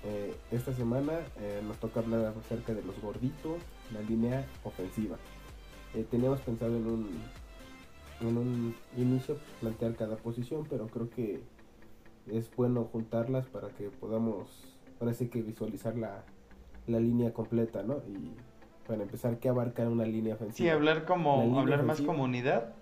Eh, 0.05 0.35
esta 0.51 0.75
semana 0.75 1.13
eh, 1.41 1.63
nos 1.67 1.79
toca 1.79 2.01
hablar 2.01 2.35
acerca 2.39 2.75
de 2.75 2.83
los 2.83 3.01
gorditos, 3.01 3.63
la 3.95 4.03
línea 4.03 4.45
ofensiva. 4.63 5.17
Eh, 5.95 6.05
teníamos 6.11 6.41
pensado 6.41 6.77
en 6.77 6.87
un, 6.87 7.09
en 8.21 8.37
un 8.37 8.77
inicio 8.99 9.39
plantear 9.61 9.95
cada 9.95 10.17
posición, 10.17 10.67
pero 10.69 10.87
creo 10.89 11.09
que 11.09 11.41
es 12.31 12.55
bueno 12.55 12.85
juntarlas 12.85 13.47
para 13.47 13.69
que 13.69 13.89
podamos, 13.89 14.79
parece 14.99 15.29
que 15.29 15.43
visualizar 15.43 15.97
la, 15.97 16.25
la 16.87 17.01
línea 17.01 17.33
completa, 17.33 17.83
¿no? 17.83 17.99
Y 18.09 18.35
para 18.87 19.03
empezar, 19.03 19.39
¿qué 19.39 19.49
abarca 19.49 19.83
una 19.89 20.05
línea 20.05 20.35
ofensiva? 20.35 20.67
Sí, 20.67 20.69
hablar 20.69 21.05
como, 21.05 21.59
hablar 21.59 21.83
más 21.83 22.01
como 22.01 22.25
unidad, 22.25 22.75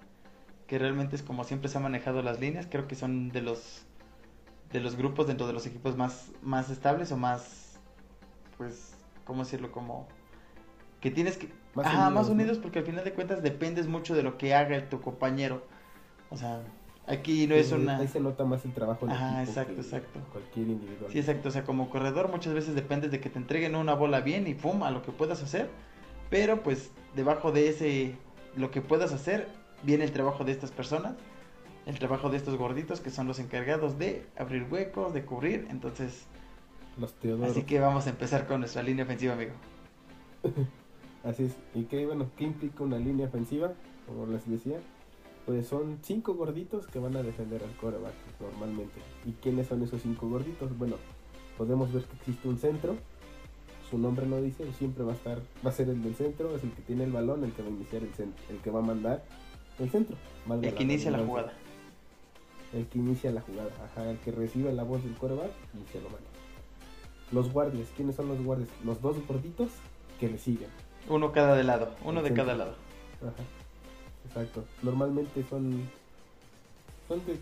que 0.66 0.78
realmente 0.78 1.16
es 1.16 1.22
como 1.22 1.44
siempre 1.44 1.68
se 1.68 1.78
han 1.78 1.82
manejado 1.84 2.22
las 2.22 2.40
líneas, 2.40 2.66
creo 2.70 2.86
que 2.86 2.94
son 2.94 3.30
de 3.30 3.42
los 3.42 3.86
de 4.72 4.80
los 4.80 4.96
grupos 4.96 5.26
dentro 5.26 5.46
de 5.46 5.52
los 5.52 5.66
equipos 5.66 5.96
más, 5.96 6.30
más 6.42 6.70
estables 6.70 7.10
o 7.12 7.16
más, 7.16 7.78
pues, 8.56 8.94
¿cómo 9.24 9.42
decirlo? 9.42 9.72
Como 9.72 10.06
que 11.00 11.10
tienes 11.10 11.36
que... 11.36 11.48
Más 11.74 11.86
Ajá, 11.86 12.08
unidos, 12.08 12.14
más 12.14 12.28
unidos 12.28 12.58
porque 12.58 12.80
al 12.80 12.84
final 12.84 13.04
de 13.04 13.12
cuentas 13.12 13.42
dependes 13.42 13.86
mucho 13.86 14.14
de 14.14 14.22
lo 14.22 14.38
que 14.38 14.54
haga 14.54 14.88
tu 14.88 15.00
compañero. 15.00 15.62
O 16.30 16.36
sea, 16.36 16.62
aquí 17.10 17.46
no 17.46 17.54
es 17.54 17.72
una... 17.72 17.98
Ahí 17.98 18.08
se 18.08 18.20
nota 18.20 18.44
más 18.44 18.64
el 18.64 18.72
trabajo 18.72 19.06
de 19.06 19.12
Ajá, 19.12 19.42
exacto, 19.42 19.80
exacto. 19.80 20.20
Cualquier 20.32 20.68
individual. 20.68 21.10
Sí, 21.10 21.18
exacto. 21.18 21.48
O 21.48 21.52
sea, 21.52 21.64
como 21.64 21.90
corredor 21.90 22.30
muchas 22.30 22.54
veces 22.54 22.74
dependes 22.74 23.10
de 23.10 23.20
que 23.20 23.30
te 23.30 23.38
entreguen 23.38 23.74
una 23.74 23.94
bola 23.94 24.20
bien 24.20 24.46
y 24.46 24.54
pum, 24.54 24.82
a 24.82 24.90
lo 24.90 25.02
que 25.02 25.12
puedas 25.12 25.42
hacer. 25.42 25.68
Pero 26.30 26.62
pues 26.62 26.90
debajo 27.14 27.52
de 27.52 27.68
ese, 27.68 28.14
lo 28.56 28.70
que 28.70 28.80
puedas 28.80 29.12
hacer, 29.12 29.48
viene 29.82 30.04
el 30.04 30.12
trabajo 30.12 30.44
de 30.44 30.52
estas 30.52 30.70
personas 30.70 31.14
el 31.86 31.98
trabajo 31.98 32.30
de 32.30 32.36
estos 32.36 32.56
gorditos 32.56 33.00
que 33.00 33.10
son 33.10 33.26
los 33.26 33.38
encargados 33.38 33.98
de 33.98 34.26
abrir 34.36 34.66
huecos, 34.70 35.12
de 35.12 35.24
cubrir. 35.24 35.66
Entonces, 35.70 36.26
los 36.98 37.14
así 37.42 37.62
que 37.62 37.80
vamos 37.80 38.06
a 38.06 38.10
empezar 38.10 38.46
con 38.46 38.60
nuestra 38.60 38.82
línea 38.82 39.04
ofensiva, 39.04 39.34
amigo. 39.34 39.52
así 41.24 41.44
es. 41.44 41.56
¿Y 41.74 41.84
qué, 41.84 42.06
bueno, 42.06 42.30
qué 42.36 42.44
implica 42.44 42.84
una 42.84 42.98
línea 42.98 43.26
ofensiva? 43.26 43.72
Como 44.06 44.26
les 44.26 44.48
decía, 44.48 44.78
pues 45.46 45.66
son 45.66 45.98
cinco 46.02 46.34
gorditos 46.34 46.86
que 46.86 46.98
van 46.98 47.16
a 47.16 47.22
defender 47.22 47.62
al 47.62 47.76
coreback 47.76 48.14
normalmente. 48.40 49.00
¿Y 49.26 49.32
quiénes 49.32 49.68
son 49.68 49.82
esos 49.82 50.02
cinco 50.02 50.28
gorditos? 50.28 50.76
Bueno, 50.78 50.96
podemos 51.56 51.92
ver 51.92 52.04
que 52.04 52.16
existe 52.16 52.48
un 52.48 52.58
centro. 52.58 52.96
Su 53.90 53.98
nombre 53.98 54.26
lo 54.26 54.40
dice, 54.40 54.72
siempre 54.74 55.02
va 55.02 55.12
a 55.12 55.16
estar, 55.16 55.40
va 55.64 55.70
a 55.70 55.72
ser 55.72 55.88
el 55.88 56.02
del 56.02 56.14
centro, 56.14 56.54
es 56.54 56.62
el 56.62 56.70
que 56.70 56.82
tiene 56.82 57.04
el 57.04 57.12
balón, 57.12 57.42
el 57.42 57.52
que 57.52 57.62
va 57.62 57.68
a 57.68 57.72
iniciar 57.72 58.02
el 58.02 58.14
centro, 58.14 58.44
el 58.48 58.58
que 58.58 58.70
va 58.70 58.78
a 58.78 58.82
mandar 58.82 59.24
el 59.80 59.90
centro. 59.90 60.16
El 60.62 60.74
que 60.74 60.82
inicia 60.84 61.10
la 61.10 61.18
jugada 61.18 61.52
el 62.72 62.86
que 62.86 62.98
inicia 62.98 63.30
la 63.30 63.40
jugada, 63.40 63.70
ajá, 63.84 64.10
el 64.10 64.18
que 64.18 64.30
recibe 64.30 64.72
la 64.72 64.84
voz 64.84 65.02
del 65.02 65.14
coreback 65.14 65.50
y 65.74 65.92
se 65.92 66.00
lo 66.00 66.08
manda. 66.08 66.28
Los 67.32 67.52
guardias, 67.52 67.88
¿quiénes 67.96 68.16
son 68.16 68.28
los 68.28 68.42
guardias? 68.42 68.68
Los 68.84 69.00
dos 69.00 69.16
gorditos 69.26 69.70
que 70.18 70.28
le 70.28 70.38
siguen. 70.38 70.68
Uno 71.08 71.32
cada 71.32 71.54
de 71.56 71.64
lado, 71.64 71.90
uno 72.04 72.22
de 72.22 72.32
cada 72.32 72.54
lado. 72.54 72.74
Ajá. 73.20 73.59
Exacto. 74.30 74.64
Normalmente 74.82 75.44
son 75.50 75.88
son 77.08 77.26
de 77.26 77.36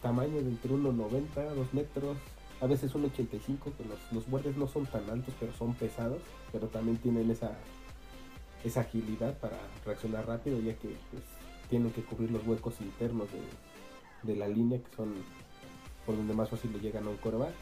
tamaño 0.00 0.36
de 0.36 0.48
entre 0.48 0.70
1,90, 0.70 1.54
2 1.54 1.74
metros, 1.74 2.16
a 2.62 2.66
veces 2.66 2.94
1,85, 2.94 3.74
que 3.76 3.84
los, 3.84 3.98
los 4.12 4.26
guardias 4.26 4.56
no 4.56 4.66
son 4.66 4.86
tan 4.86 5.08
altos, 5.10 5.34
pero 5.38 5.52
son 5.52 5.74
pesados, 5.74 6.22
pero 6.50 6.68
también 6.68 6.96
tienen 6.96 7.30
esa, 7.30 7.52
esa 8.64 8.80
agilidad 8.80 9.36
para 9.38 9.58
reaccionar 9.84 10.26
rápido, 10.26 10.58
ya 10.60 10.74
que 10.74 10.88
pues, 11.10 11.22
tienen 11.68 11.92
que 11.92 12.02
cubrir 12.02 12.30
los 12.30 12.46
huecos 12.46 12.80
internos 12.80 13.28
de, 13.30 14.32
de 14.32 14.38
la 14.38 14.48
línea 14.48 14.78
que 14.78 14.96
son 14.96 15.12
por 16.06 16.16
donde 16.16 16.32
más 16.32 16.48
fácil 16.48 16.72
le 16.72 16.80
llegan 16.80 17.06
a 17.06 17.10
un 17.10 17.18
coreback. 17.18 17.52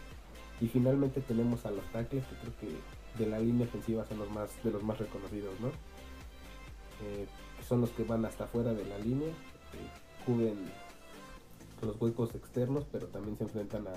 Y 0.60 0.68
finalmente 0.68 1.20
tenemos 1.20 1.66
a 1.66 1.72
los 1.72 1.84
tackles 1.92 2.24
que 2.24 2.36
creo 2.36 2.52
que 2.60 3.22
de 3.24 3.28
la 3.28 3.40
línea 3.40 3.66
ofensiva 3.66 4.06
son 4.06 4.20
los 4.20 4.30
más 4.30 4.50
de 4.62 4.70
los 4.70 4.82
más 4.84 4.98
reconocidos, 4.98 5.58
¿no? 5.60 5.70
Eh, 7.02 7.26
son 7.66 7.80
los 7.80 7.90
que 7.90 8.04
van 8.04 8.24
hasta 8.24 8.44
afuera 8.44 8.72
de 8.72 8.84
la 8.84 8.98
línea, 8.98 9.28
eh, 9.28 10.24
cubren 10.24 10.56
los 11.82 12.00
huecos 12.00 12.34
externos, 12.34 12.86
pero 12.90 13.06
también 13.08 13.36
se 13.36 13.44
enfrentan 13.44 13.86
a, 13.86 13.92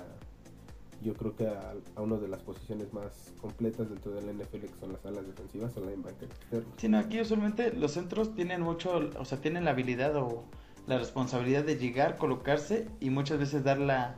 yo 1.02 1.14
creo 1.14 1.34
que 1.34 1.46
a, 1.46 1.74
a, 1.96 2.00
una 2.00 2.16
de 2.16 2.28
las 2.28 2.42
posiciones 2.42 2.92
más 2.92 3.32
completas 3.40 3.88
dentro 3.88 4.12
del 4.12 4.36
NFL, 4.36 4.60
que 4.60 4.78
son 4.78 4.92
las 4.92 5.04
alas 5.04 5.26
defensivas 5.26 5.76
o 5.76 5.80
linebacker 5.80 6.28
externo. 6.28 6.68
Sí, 6.76 6.88
no, 6.88 6.98
aquí 6.98 7.20
usualmente 7.20 7.72
los 7.72 7.92
centros 7.92 8.34
tienen 8.34 8.62
mucho, 8.62 9.10
o 9.18 9.24
sea, 9.24 9.40
tienen 9.40 9.64
la 9.64 9.72
habilidad 9.72 10.16
o 10.16 10.44
la 10.86 10.98
responsabilidad 10.98 11.64
de 11.64 11.76
llegar, 11.76 12.16
colocarse 12.16 12.88
y 13.00 13.10
muchas 13.10 13.38
veces 13.38 13.64
dar 13.64 13.78
la 13.78 14.16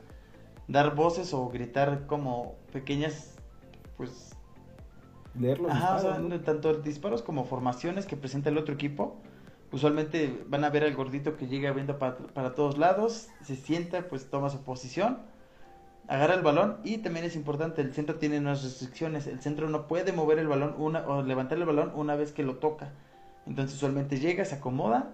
dar 0.67 0.95
voces 0.95 1.35
o 1.35 1.49
gritar 1.49 2.07
como 2.07 2.57
pequeñas 2.73 3.35
pues 3.97 4.34
leer 5.39 5.61
los 5.61 5.71
Ajá, 5.71 6.19
tanto 6.45 6.75
disparos 6.75 7.23
como 7.23 7.45
formaciones 7.45 8.07
que 8.07 8.17
presenta 8.17 8.51
el 8.51 8.59
otro 8.59 8.75
equipo 8.75 9.17
usualmente 9.73 10.45
van 10.47 10.65
a 10.65 10.71
ver 10.71 10.85
al 10.85 10.95
gordito 10.95 11.37
que 11.37 11.49
llega 11.49 11.73
viendo 11.73 11.99
para, 11.99 12.17
para 12.17 12.55
todos 12.55 12.79
lados 12.79 13.29
se 13.43 13.57
sienta 13.57 14.09
pues 14.09 14.31
toma 14.31 14.51
su 14.51 14.63
posición 14.63 15.19
agarra 16.07 16.35
el 16.35 16.43
balón 16.43 16.79
y 16.85 16.99
también 16.99 17.25
es 17.25 17.35
importante 17.35 17.83
el 17.83 17.93
centro 17.93 18.17
tiene 18.17 18.39
unas 18.39 18.63
restricciones 18.63 19.27
el 19.27 19.41
centro 19.41 19.69
no 19.69 19.89
puede 19.89 20.13
mover 20.13 20.39
el 20.39 20.47
balón 20.47 20.75
una 20.79 21.07
o 21.09 21.23
levantar 21.23 21.59
el 21.59 21.65
balón 21.65 21.93
una 21.95 22.15
vez 22.15 22.33
que 22.33 22.45
lo 22.45 22.57
toca 22.57 22.93
entonces 23.47 23.77
usualmente 23.77 24.21
llega 24.21 24.45
se 24.45 24.55
acomoda 24.55 25.11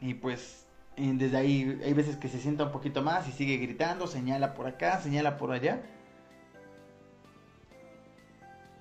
y 0.00 0.14
pues 0.14 0.66
desde 0.98 1.36
ahí 1.36 1.80
hay 1.84 1.92
veces 1.92 2.16
que 2.16 2.28
se 2.28 2.38
sienta 2.40 2.64
un 2.64 2.72
poquito 2.72 3.02
más 3.02 3.28
y 3.28 3.32
sigue 3.32 3.56
gritando, 3.56 4.06
señala 4.06 4.54
por 4.54 4.66
acá, 4.66 5.00
señala 5.00 5.36
por 5.36 5.52
allá. 5.52 5.82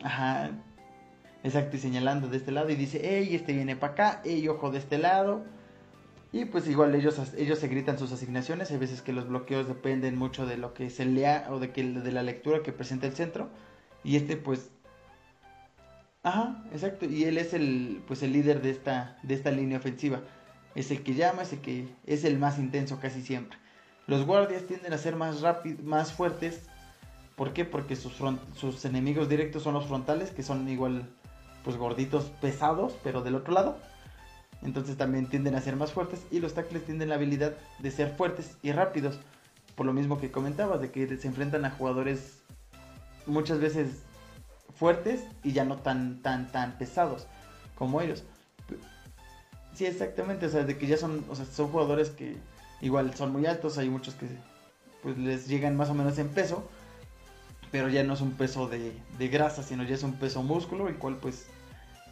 Ajá. 0.04 0.52
Exacto, 1.44 1.78
y 1.78 1.80
señalando 1.80 2.28
de 2.28 2.38
este 2.38 2.52
lado 2.52 2.70
y 2.70 2.76
dice, 2.76 3.00
hey, 3.04 3.36
este 3.36 3.54
viene 3.54 3.76
para 3.76 3.94
acá, 3.94 4.22
hey, 4.26 4.48
ojo 4.48 4.72
de 4.72 4.80
este 4.80 4.98
lado. 4.98 5.46
Y 6.32 6.46
pues 6.46 6.68
igual 6.68 6.94
ellos, 6.94 7.20
ellos 7.38 7.60
se 7.60 7.68
gritan 7.68 7.98
sus 7.98 8.12
asignaciones, 8.12 8.70
hay 8.72 8.78
veces 8.78 9.02
que 9.02 9.14
los 9.14 9.28
bloqueos 9.28 9.68
dependen 9.68 10.18
mucho 10.18 10.46
de 10.46 10.58
lo 10.58 10.74
que 10.74 10.90
se 10.90 11.06
lea 11.06 11.48
o 11.50 11.60
de, 11.60 11.72
que, 11.72 11.84
de 11.84 12.12
la 12.12 12.24
lectura 12.24 12.64
que 12.64 12.74
presenta 12.74 13.08
el 13.08 13.14
centro. 13.14 13.50
Y 14.04 14.18
este 14.18 14.38
pues... 14.38 14.72
Ajá, 16.24 16.66
exacto, 16.74 17.06
y 17.06 17.24
él 17.24 17.38
es 17.38 17.54
el, 17.54 18.04
pues, 18.06 18.22
el 18.24 18.34
líder 18.34 18.62
de 18.62 18.72
esta, 18.72 19.18
de 19.24 19.34
esta 19.34 19.52
línea 19.52 19.78
ofensiva 19.78 20.22
es 20.78 20.92
el 20.92 21.02
que 21.02 21.16
llama, 21.16 21.42
es 21.42 21.54
el 21.54 21.62
que 21.62 21.88
es 22.06 22.24
el 22.24 22.38
más 22.38 22.60
intenso 22.60 23.00
casi 23.00 23.24
siempre. 23.24 23.58
Los 24.06 24.26
guardias 24.26 24.64
tienden 24.68 24.94
a 24.94 24.98
ser 25.00 25.16
más 25.16 25.42
rápidos, 25.42 25.84
más 25.84 26.14
fuertes. 26.14 26.68
¿Por 27.38 27.54
qué? 27.54 27.66
Porque 27.66 27.96
sus, 27.96 28.84
enemigos 28.84 29.30
directos 29.30 29.62
son 29.62 29.76
los 29.76 29.86
frontales, 29.86 30.32
que 30.32 30.42
son 30.42 30.68
igual, 30.68 31.08
pues 31.64 31.78
gorditos, 31.78 32.32
pesados, 32.42 32.96
pero 33.04 33.22
del 33.22 33.36
otro 33.36 33.54
lado. 33.54 33.78
Entonces 34.64 34.98
también 34.98 35.28
tienden 35.28 35.54
a 35.54 35.62
ser 35.62 35.76
más 35.76 35.92
fuertes 35.92 36.26
y 36.32 36.40
los 36.40 36.56
tackles 36.56 36.84
tienen 36.86 37.10
la 37.10 37.16
habilidad 37.16 37.56
de 37.78 37.92
ser 37.92 38.16
fuertes 38.16 38.58
y 38.64 38.72
rápidos. 38.72 39.20
Por 39.76 39.86
lo 39.86 39.94
mismo 39.94 40.20
que 40.20 40.32
comentabas, 40.32 40.82
de 40.82 40.90
que 40.90 41.16
se 41.16 41.28
enfrentan 41.28 41.64
a 41.64 41.70
jugadores 41.70 42.40
muchas 43.28 43.60
veces 43.60 44.02
fuertes 44.76 45.22
y 45.44 45.52
ya 45.52 45.64
no 45.64 45.78
tan, 45.78 46.24
tan, 46.24 46.52
tan 46.52 46.80
pesados 46.80 47.28
como 47.76 48.02
ellos. 48.02 48.24
Sí, 49.76 49.86
exactamente, 49.86 50.48
o 50.48 50.50
sea, 50.50 50.64
de 50.64 50.76
que 50.76 50.88
ya 50.88 50.98
son, 50.98 51.24
o 51.30 51.36
sea, 51.36 51.46
son 51.46 51.68
jugadores 51.68 52.10
que 52.10 52.36
igual 52.82 53.14
son 53.14 53.32
muy 53.32 53.46
altos, 53.46 53.78
hay 53.78 53.90
muchos 53.90 54.16
que 54.16 54.26
pues 55.04 55.20
les 55.20 55.48
llegan 55.48 55.78
más 55.78 55.92
o 55.92 55.94
menos 55.94 56.18
en 56.18 56.30
peso, 56.30 56.68
pero 57.72 57.90
ya 57.90 58.04
no 58.04 58.14
es 58.14 58.22
un 58.22 58.32
peso 58.34 58.68
de, 58.68 58.94
de 59.18 59.28
grasa, 59.28 59.64
sino 59.64 59.84
ya 59.84 59.96
es 59.96 60.04
un 60.04 60.14
peso 60.14 60.44
músculo, 60.44 60.88
el 60.88 60.96
cual 60.96 61.18
pues 61.22 61.48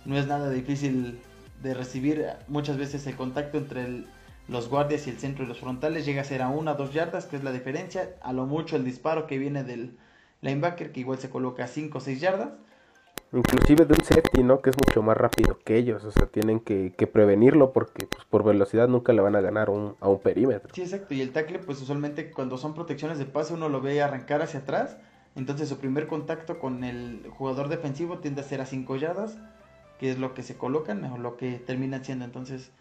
no 0.05 0.17
es 0.17 0.27
nada 0.27 0.49
difícil 0.49 1.19
de 1.63 1.73
recibir. 1.73 2.25
Muchas 2.47 2.77
veces 2.77 3.07
el 3.07 3.15
contacto 3.15 3.57
entre 3.57 3.85
el- 3.85 4.07
los 4.47 4.69
guardias 4.69 5.07
y 5.07 5.09
el 5.09 5.17
centro 5.17 5.43
y 5.43 5.47
los 5.47 5.59
frontales 5.59 6.05
llega 6.05 6.21
a 6.21 6.25
ser 6.25 6.41
a 6.43 6.49
una 6.49 6.73
o 6.73 6.75
dos 6.75 6.93
yardas, 6.93 7.25
que 7.25 7.35
es 7.37 7.43
la 7.43 7.51
diferencia. 7.51 8.11
A 8.21 8.31
lo 8.33 8.45
mucho 8.45 8.75
el 8.75 8.83
disparo 8.85 9.25
que 9.25 9.39
viene 9.39 9.63
del 9.63 9.97
linebacker, 10.41 10.91
que 10.91 10.99
igual 10.99 11.17
se 11.17 11.29
coloca 11.31 11.63
a 11.63 11.67
5 11.67 11.97
o 11.97 12.01
6 12.01 12.21
yardas. 12.21 12.49
Inclusive 13.33 13.85
de 13.85 13.93
un 13.93 14.03
safety, 14.05 14.43
¿no? 14.43 14.61
Que 14.61 14.69
es 14.69 14.75
mucho 14.77 15.01
más 15.01 15.17
rápido 15.17 15.57
que 15.65 15.77
ellos. 15.77 16.03
O 16.05 16.11
sea, 16.11 16.27
tienen 16.27 16.59
que, 16.59 16.93
que 16.95 17.07
prevenirlo 17.07 17.73
porque 17.73 18.05
pues, 18.05 18.23
por 18.25 18.43
velocidad 18.43 18.87
nunca 18.87 19.11
le 19.13 19.21
van 19.21 19.35
a 19.35 19.41
ganar 19.41 19.69
un- 19.71 19.95
a 19.99 20.07
un 20.07 20.19
perímetro. 20.19 20.69
Sí, 20.75 20.83
exacto. 20.83 21.13
Y 21.15 21.21
el 21.21 21.31
tackle, 21.31 21.59
pues 21.59 21.81
usualmente 21.81 22.29
cuando 22.31 22.57
son 22.57 22.75
protecciones 22.75 23.17
de 23.17 23.25
pase, 23.25 23.53
uno 23.55 23.67
lo 23.67 23.81
ve 23.81 24.01
arrancar 24.01 24.41
hacia 24.43 24.59
atrás. 24.61 24.97
Entonces 25.35 25.67
su 25.69 25.77
primer 25.77 26.07
contacto 26.07 26.59
con 26.59 26.83
el 26.83 27.27
jugador 27.37 27.67
defensivo 27.67 28.19
tiende 28.19 28.41
a 28.41 28.45
ser 28.45 28.61
a 28.61 28.65
5 28.65 28.95
yardas, 28.95 29.37
que 29.99 30.09
es 30.11 30.17
lo 30.17 30.33
que 30.33 30.43
se 30.43 30.55
colocan 30.57 31.03
o 31.05 31.17
lo 31.17 31.35
que 31.37 31.53
terminan 31.59 32.03
siendo. 32.05 32.25
Entonces, 32.25 32.71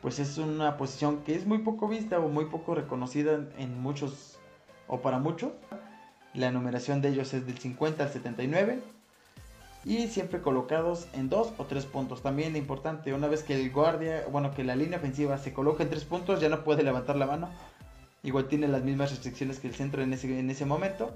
pues 0.00 0.18
es 0.18 0.38
una 0.38 0.76
posición 0.78 1.18
que 1.24 1.34
es 1.34 1.46
muy 1.46 1.58
poco 1.58 1.88
vista 1.88 2.18
o 2.18 2.28
muy 2.28 2.46
poco 2.46 2.74
reconocida 2.74 3.40
en- 3.58 3.80
muchos 3.82 4.38
o 4.88 5.00
para 5.00 5.18
muchos. 5.18 5.52
La 6.32 6.50
numeración 6.52 7.02
de 7.02 7.10
ellos 7.10 7.34
es 7.34 7.46
del 7.46 7.58
50 7.58 8.04
al 8.04 8.10
79 8.10 8.80
y 9.84 10.08
siempre 10.08 10.40
colocados 10.40 11.06
en 11.12 11.28
dos 11.28 11.52
o 11.58 11.64
tres 11.64 11.84
puntos. 11.84 12.22
También 12.22 12.56
importante, 12.56 13.12
una 13.12 13.28
vez 13.28 13.42
que 13.42 13.54
el 13.60 13.70
guardia, 13.70 14.24
bueno, 14.30 14.52
que 14.54 14.64
la 14.64 14.76
línea 14.76 14.98
ofensiva 14.98 15.36
se 15.38 15.52
coloca 15.52 15.82
en 15.82 15.90
tres 15.90 16.04
puntos, 16.04 16.40
ya 16.40 16.48
no 16.48 16.64
puede 16.64 16.82
levantar 16.82 17.16
la 17.16 17.26
mano. 17.26 17.48
Igual 18.22 18.48
tiene 18.48 18.68
las 18.68 18.84
mismas 18.84 19.10
restricciones 19.10 19.58
que 19.58 19.68
el 19.68 19.74
centro 19.74 20.02
en 20.02 20.12
ese, 20.12 20.38
en 20.38 20.50
ese 20.50 20.66
momento. 20.66 21.10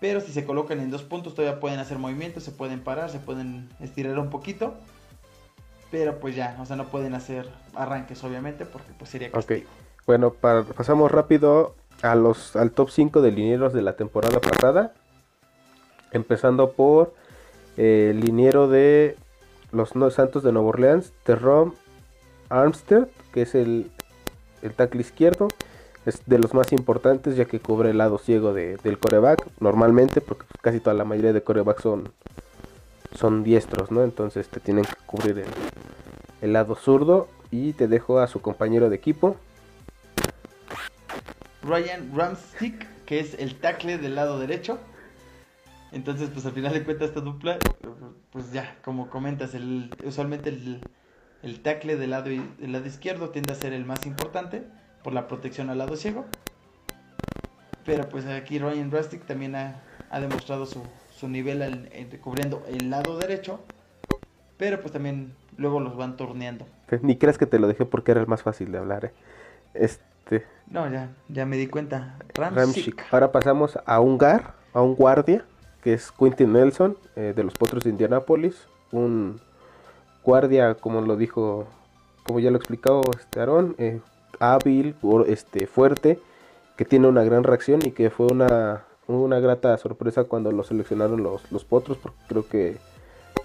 Pero 0.00 0.20
si 0.20 0.32
se 0.32 0.44
colocan 0.46 0.80
en 0.80 0.90
dos 0.90 1.02
puntos, 1.02 1.34
todavía 1.34 1.60
pueden 1.60 1.78
hacer 1.78 1.98
movimientos, 1.98 2.42
se 2.42 2.52
pueden 2.52 2.80
parar, 2.80 3.10
se 3.10 3.18
pueden 3.18 3.68
estirar 3.80 4.18
un 4.18 4.30
poquito. 4.30 4.74
Pero 5.90 6.18
pues 6.20 6.34
ya, 6.36 6.56
o 6.60 6.66
sea, 6.66 6.76
no 6.76 6.86
pueden 6.86 7.14
hacer 7.14 7.48
arranques, 7.74 8.22
obviamente, 8.24 8.64
porque 8.64 8.92
pues 8.98 9.10
sería 9.10 9.28
Ok. 9.28 9.34
castigo. 9.34 9.68
Bueno, 10.06 10.32
para- 10.32 10.62
pasamos 10.62 11.10
rápido 11.10 11.74
a 12.02 12.14
los, 12.14 12.56
al 12.56 12.70
top 12.70 12.90
5 12.90 13.20
de 13.20 13.30
linieros 13.32 13.72
de 13.74 13.82
la 13.82 13.94
temporada 13.96 14.40
pasada. 14.40 14.94
Empezando 16.12 16.72
por 16.72 17.14
eh, 17.76 18.08
el 18.10 18.20
liniero 18.20 18.68
de 18.68 19.16
los 19.72 19.94
No- 19.94 20.10
Santos 20.10 20.42
de 20.42 20.52
Nueva 20.52 20.68
Orleans, 20.70 21.12
Terron 21.24 21.74
Armstead, 22.48 23.06
que 23.32 23.42
es 23.42 23.54
el, 23.54 23.90
el 24.62 24.72
tackle 24.72 25.00
izquierdo. 25.02 25.48
Es 26.06 26.22
de 26.26 26.38
los 26.38 26.54
más 26.54 26.72
importantes 26.72 27.36
ya 27.36 27.44
que 27.44 27.60
cubre 27.60 27.90
el 27.90 27.98
lado 27.98 28.18
ciego 28.18 28.52
de- 28.54 28.76
del 28.78 28.98
coreback 28.98 29.46
normalmente, 29.60 30.20
porque 30.20 30.44
pues, 30.48 30.60
casi 30.62 30.80
toda 30.80 30.94
la 30.94 31.04
mayoría 31.04 31.32
de 31.32 31.42
corebacks 31.42 31.82
son, 31.82 32.12
son 33.14 33.44
diestros, 33.44 33.90
¿no? 33.90 34.02
Entonces 34.02 34.48
te 34.48 34.60
tienen 34.60 34.84
que 34.84 34.94
cubrir 35.06 35.38
el, 35.40 35.48
el 36.40 36.52
lado 36.52 36.74
zurdo. 36.74 37.28
Y 37.52 37.72
te 37.72 37.88
dejo 37.88 38.20
a 38.20 38.28
su 38.28 38.40
compañero 38.40 38.88
de 38.90 38.94
equipo, 38.96 39.34
Ryan 41.62 42.12
Ramstick, 42.16 42.86
que 43.04 43.18
es 43.20 43.34
el 43.34 43.56
tackle 43.56 43.98
del 43.98 44.14
lado 44.14 44.38
derecho. 44.38 44.78
Entonces, 45.92 46.30
pues 46.32 46.46
al 46.46 46.52
final 46.52 46.72
de 46.72 46.84
cuentas 46.84 47.08
esta 47.08 47.20
dupla, 47.20 47.58
pues 48.30 48.52
ya, 48.52 48.78
como 48.84 49.10
comentas, 49.10 49.54
el, 49.54 49.90
usualmente 50.04 50.50
el, 50.50 50.80
el 51.42 51.60
tackle 51.60 51.96
del 51.96 52.10
lado, 52.10 52.26
del 52.30 52.70
lado 52.72 52.86
izquierdo 52.86 53.30
tiende 53.30 53.52
a 53.52 53.56
ser 53.56 53.72
el 53.72 53.84
más 53.84 54.06
importante 54.06 54.62
por 55.02 55.12
la 55.12 55.28
protección 55.28 55.70
al 55.70 55.78
lado 55.78 55.96
ciego. 55.96 56.24
Pero 57.84 58.08
pues 58.08 58.26
aquí 58.26 58.58
Ryan 58.58 58.90
Ramstick 58.90 59.24
también 59.24 59.56
ha, 59.56 59.80
ha 60.10 60.20
demostrado 60.20 60.66
su, 60.66 60.82
su 61.14 61.28
nivel 61.28 61.62
al- 61.62 61.88
en- 61.92 62.08
cubriendo 62.18 62.62
el 62.68 62.90
lado 62.90 63.18
derecho. 63.18 63.60
Pero 64.58 64.80
pues 64.80 64.92
también 64.92 65.32
luego 65.56 65.80
los 65.80 65.96
van 65.96 66.16
torneando. 66.16 66.66
Ni 67.02 67.16
creas 67.16 67.38
que 67.38 67.46
te 67.46 67.58
lo 67.58 67.66
dejé 67.68 67.86
porque 67.86 68.12
era 68.12 68.20
el 68.20 68.26
más 68.26 68.42
fácil 68.42 68.70
de 68.72 68.78
hablar. 68.78 69.06
¿eh? 69.06 69.12
Este, 69.74 70.44
No, 70.66 70.90
ya, 70.90 71.08
ya 71.28 71.46
me 71.46 71.56
di 71.56 71.66
cuenta. 71.66 72.16
Ramchick. 72.34 73.02
Ahora 73.10 73.32
pasamos 73.32 73.78
a 73.86 74.00
un 74.00 74.18
GAR, 74.18 74.54
a 74.74 74.82
un 74.82 74.94
guardia, 74.94 75.44
que 75.82 75.94
es 75.94 76.12
Quentin 76.12 76.52
Nelson, 76.52 76.98
eh, 77.16 77.32
de 77.34 77.42
los 77.42 77.54
Potros 77.54 77.84
de 77.84 77.90
Indianápolis. 77.90 78.66
Un 78.92 79.40
guardia, 80.22 80.74
como 80.74 81.00
lo 81.00 81.16
dijo, 81.16 81.66
como 82.24 82.40
ya 82.40 82.50
lo 82.50 82.58
explicó 82.58 83.00
este 83.18 83.40
Aarón, 83.40 83.74
eh, 83.78 84.00
hábil, 84.40 84.96
este, 85.28 85.66
fuerte, 85.66 86.18
que 86.76 86.84
tiene 86.84 87.06
una 87.06 87.22
gran 87.22 87.44
reacción 87.44 87.80
y 87.84 87.92
que 87.92 88.10
fue 88.10 88.26
una, 88.26 88.84
una 89.06 89.38
grata 89.38 89.76
sorpresa 89.78 90.24
cuando 90.24 90.50
lo 90.50 90.64
seleccionaron 90.64 91.22
los, 91.22 91.50
los 91.52 91.64
Potros, 91.64 91.98
porque 91.98 92.18
creo 92.26 92.48
que 92.48 92.78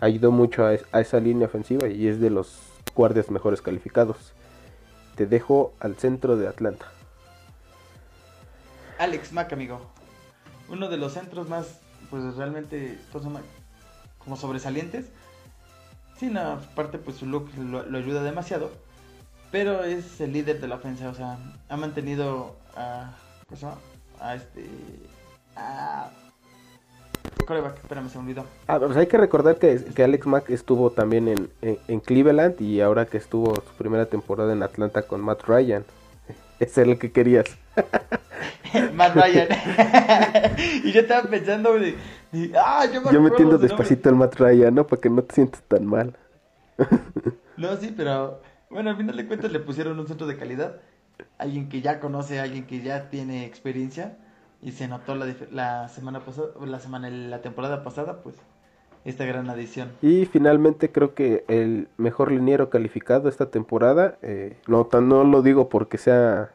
ayudó 0.01 0.31
mucho 0.31 0.65
a, 0.65 0.73
es- 0.73 0.85
a 0.91 1.01
esa 1.01 1.19
línea 1.19 1.47
ofensiva 1.47 1.87
y 1.87 2.07
es 2.07 2.19
de 2.19 2.29
los 2.29 2.57
guardias 2.95 3.29
mejores 3.29 3.61
calificados. 3.61 4.33
Te 5.15 5.25
dejo 5.27 5.73
al 5.79 5.95
centro 5.95 6.37
de 6.37 6.47
Atlanta. 6.47 6.87
Alex 8.97 9.33
Mack, 9.33 9.53
amigo. 9.53 9.81
Uno 10.69 10.89
de 10.89 10.97
los 10.97 11.13
centros 11.13 11.47
más, 11.49 11.79
pues 12.09 12.35
realmente, 12.35 12.97
como 14.17 14.35
sobresalientes. 14.37 15.07
Sí, 16.17 16.27
no, 16.27 16.39
aparte, 16.39 16.97
pues 16.97 17.17
su 17.17 17.25
look 17.25 17.49
lo, 17.57 17.83
lo 17.83 17.97
ayuda 17.97 18.23
demasiado. 18.23 18.71
Pero 19.51 19.83
es 19.83 20.19
el 20.21 20.33
líder 20.33 20.59
de 20.59 20.67
la 20.67 20.75
ofensa, 20.75 21.09
o 21.09 21.13
sea, 21.13 21.37
ha 21.69 21.77
mantenido 21.77 22.55
a. 22.75 23.11
¿Cómo 23.47 23.57
se 23.59 23.65
llama? 23.65 23.77
A 24.19 24.35
este. 24.35 24.65
A. 25.55 26.09
Coreback, 27.47 27.77
espérame, 27.77 28.09
se 28.09 28.17
me 28.17 28.23
olvidó. 28.23 28.45
Ah, 28.67 28.79
pues 28.79 28.97
hay 28.97 29.07
que 29.07 29.17
recordar 29.17 29.57
que, 29.57 29.83
que 29.83 30.03
Alex 30.03 30.25
Mack 30.25 30.49
estuvo 30.49 30.89
también 30.91 31.27
en, 31.27 31.49
en- 31.61 31.79
en 31.87 31.99
Cleveland 31.99 32.59
y 32.61 32.81
ahora 32.81 33.05
que 33.05 33.17
estuvo 33.17 33.53
su 33.55 33.73
primera 33.77 34.05
temporada 34.07 34.51
en 34.53 34.63
Atlanta 34.63 35.03
con 35.03 35.21
Matt 35.21 35.43
Ryan. 35.43 35.83
Ese 36.59 36.81
es 36.81 36.87
el 36.87 36.97
que 36.99 37.11
querías. 37.11 37.45
Matt 38.93 39.15
Ryan. 39.15 39.47
y 40.83 40.91
yo 40.91 41.01
estaba 41.01 41.29
pensando, 41.29 41.73
de, 41.79 41.95
de, 42.31 42.51
ah, 42.57 42.85
yo 42.91 43.01
me 43.01 43.11
Yo 43.11 43.21
metiendo 43.21 43.57
despacito 43.57 44.09
el 44.09 44.15
Matt 44.15 44.35
Ryan, 44.35 44.73
¿no? 44.75 44.87
Para 44.87 45.01
que 45.01 45.09
no 45.09 45.21
te 45.23 45.35
sientas 45.35 45.61
tan 45.67 45.85
mal. 45.85 46.15
No, 47.57 47.75
sí, 47.77 47.93
pero 47.95 48.41
bueno, 48.69 48.89
al 48.89 48.97
final 48.97 49.15
de 49.15 49.27
cuentas 49.27 49.51
le 49.51 49.59
pusieron 49.59 49.99
un 49.99 50.07
centro 50.07 50.27
de 50.27 50.37
calidad. 50.37 50.81
Alguien 51.37 51.69
que 51.69 51.81
ya 51.81 51.99
conoce, 51.99 52.39
alguien 52.39 52.65
que 52.65 52.81
ya 52.81 53.09
tiene 53.09 53.45
experiencia. 53.45 54.17
Y 54.61 54.71
se 54.71 54.87
notó 54.87 55.15
la, 55.15 55.33
la 55.51 55.87
semana 55.89 56.21
pasada, 56.21 56.47
la 56.65 56.79
semana, 56.79 57.09
la 57.09 57.41
temporada 57.41 57.83
pasada, 57.83 58.23
pues, 58.23 58.35
esta 59.05 59.25
gran 59.25 59.49
adición. 59.49 59.91
Y 60.01 60.25
finalmente 60.25 60.91
creo 60.91 61.13
que 61.13 61.45
el 61.47 61.87
mejor 61.97 62.31
liniero 62.31 62.69
calificado 62.69 63.29
esta 63.29 63.51
temporada, 63.51 64.17
eh, 64.23 64.57
no, 64.67 64.89
no 65.01 65.23
lo 65.23 65.41
digo 65.43 65.69
porque 65.69 65.97
sea 65.97 66.51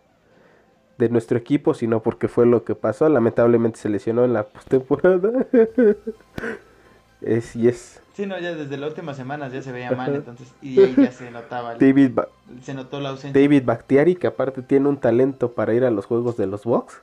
de 0.99 1.09
nuestro 1.09 1.39
equipo, 1.39 1.73
sino 1.73 2.03
porque 2.03 2.29
fue 2.29 2.47
lo 2.47 2.65
que 2.65 2.75
pasó. 2.75 3.09
Lamentablemente 3.09 3.79
se 3.79 3.89
lesionó 3.89 4.25
en 4.25 4.33
la 4.33 4.49
postemporada. 4.49 5.47
es 7.23 7.57
y 7.57 7.69
es 7.69 8.03
Sí, 8.15 8.27
no, 8.27 8.39
ya 8.39 8.55
desde 8.55 8.77
las 8.77 8.91
últimas 8.91 9.17
semanas 9.17 9.53
ya 9.53 9.63
se 9.63 9.73
veía 9.73 9.93
mal, 9.93 10.15
entonces, 10.15 10.49
y 10.61 10.79
ahí 10.81 10.95
ya 10.97 11.13
se 11.13 11.31
notaba, 11.31 11.77
David, 11.77 12.11
Ba- 12.13 12.29
se 12.63 12.75
notó 12.75 13.01
la 13.01 13.11
ausencia. 13.11 13.41
David 13.41 13.63
Bakhtiari, 13.65 14.17
que 14.17 14.27
aparte 14.27 14.63
tiene 14.63 14.89
un 14.89 14.97
talento 14.99 15.53
para 15.53 15.73
ir 15.75 15.85
a 15.85 15.91
los 15.91 16.07
juegos 16.07 16.37
de 16.37 16.47
los 16.47 16.65
Bucks. 16.65 17.01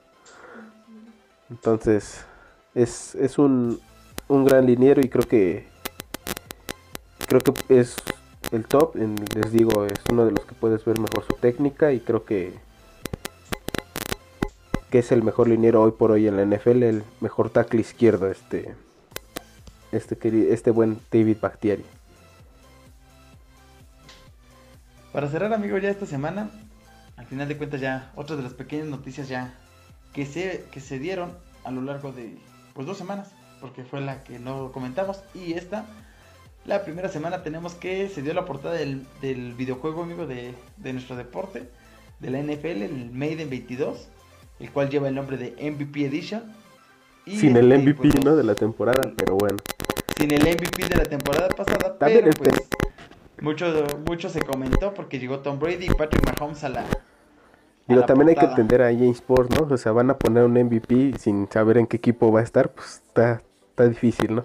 Entonces, 1.49 2.25
es, 2.75 3.15
es 3.15 3.37
un, 3.39 3.79
un 4.27 4.45
gran 4.45 4.65
liniero 4.65 5.01
y 5.01 5.09
creo 5.09 5.23
que 5.27 5.65
creo 7.27 7.41
que 7.41 7.79
es 7.79 7.95
el 8.51 8.65
top. 8.65 8.95
les 8.95 9.51
digo, 9.51 9.85
es 9.85 9.93
uno 10.11 10.25
de 10.25 10.31
los 10.31 10.45
que 10.45 10.55
puedes 10.55 10.83
ver 10.85 10.99
mejor 10.99 11.23
su 11.23 11.33
técnica 11.35 11.93
y 11.93 11.99
creo 11.99 12.25
que 12.25 12.53
que 14.91 14.99
es 14.99 15.11
el 15.11 15.21
mejor 15.21 15.49
liniero 15.49 15.81
hoy 15.81 15.91
por 15.91 16.11
hoy 16.11 16.27
en 16.27 16.37
la 16.37 16.43
NFL, 16.45 16.83
el 16.83 17.03
mejor 17.19 17.49
tackle 17.49 17.81
izquierdo, 17.81 18.27
este 18.31 18.73
este 19.91 20.17
este 20.53 20.71
buen 20.71 20.99
David 21.11 21.37
Bakhtiari. 21.41 21.85
Para 25.13 25.27
cerrar, 25.29 25.53
amigo, 25.53 25.77
ya 25.77 25.89
esta 25.89 26.05
semana, 26.05 26.49
al 27.15 27.25
final 27.25 27.47
de 27.47 27.57
cuentas 27.57 27.81
ya, 27.81 28.11
otra 28.15 28.35
de 28.35 28.43
las 28.43 28.53
pequeñas 28.53 28.87
noticias 28.87 29.27
ya 29.27 29.53
que 30.13 30.25
se, 30.25 30.65
que 30.71 30.79
se 30.79 30.99
dieron 30.99 31.31
a 31.63 31.71
lo 31.71 31.81
largo 31.81 32.11
de 32.11 32.37
pues 32.73 32.85
dos 32.85 32.97
semanas, 32.97 33.31
porque 33.59 33.83
fue 33.83 34.01
la 34.01 34.23
que 34.23 34.39
no 34.39 34.71
comentamos, 34.71 35.23
y 35.33 35.53
esta, 35.53 35.85
La 36.65 36.83
primera 36.83 37.09
semana 37.09 37.43
tenemos 37.43 37.73
que 37.75 38.09
se 38.09 38.21
dio 38.21 38.33
la 38.33 38.45
portada 38.45 38.75
del, 38.75 39.07
del 39.21 39.53
videojuego, 39.53 40.03
amigo, 40.03 40.27
de, 40.27 40.53
de 40.75 40.93
nuestro 40.93 41.15
deporte, 41.15 41.69
de 42.19 42.29
la 42.29 42.39
NFL, 42.39 42.81
el 42.83 43.11
Maiden 43.11 43.49
22, 43.49 44.07
el 44.59 44.71
cual 44.71 44.89
lleva 44.89 45.07
el 45.07 45.15
nombre 45.15 45.37
de 45.37 45.71
MVP 45.71 46.05
Edition. 46.05 46.43
Y 47.27 47.37
Sin 47.37 47.57
el 47.57 47.71
este, 47.71 47.83
MVP, 47.83 48.09
pues, 48.09 48.25
¿no? 48.25 48.35
De 48.35 48.43
la 48.43 48.55
temporada, 48.55 49.11
pero 49.17 49.35
bueno. 49.35 49.57
sin 50.17 50.31
el 50.31 50.41
MVP 50.41 50.87
de 50.87 50.95
la 50.95 51.03
temporada 51.03 51.49
pasada, 51.49 51.97
También 51.97 52.21
pero 52.23 52.31
el 52.31 52.37
pues 52.37 52.69
mucho, 53.41 53.85
mucho 54.07 54.29
se 54.29 54.39
comentó 54.41 54.93
porque 54.93 55.19
llegó 55.19 55.39
Tom 55.39 55.59
Brady 55.59 55.85
y 55.85 55.89
Patrick 55.89 56.25
Mahomes 56.25 56.63
a 56.63 56.69
la. 56.69 56.81
a 56.81 56.85
Digo, 57.87 57.99
la 57.99 58.05
también 58.05 58.29
hay 58.29 58.35
que 58.35 58.45
entender 58.45 58.81
a 58.81 58.91
EA 58.91 59.11
Sports, 59.11 59.55
¿no? 59.55 59.67
O 59.69 59.77
sea, 59.77 59.91
van 59.91 60.09
a 60.09 60.17
poner 60.17 60.43
un 60.43 60.53
MVP 60.53 61.13
sin 61.19 61.49
saber 61.51 61.77
en 61.77 61.87
qué 61.87 61.97
equipo 61.97 62.31
va 62.31 62.39
a 62.39 62.43
estar, 62.43 62.71
pues 62.71 63.03
está, 63.07 63.41
está 63.69 63.87
difícil, 63.87 64.35
¿no? 64.35 64.43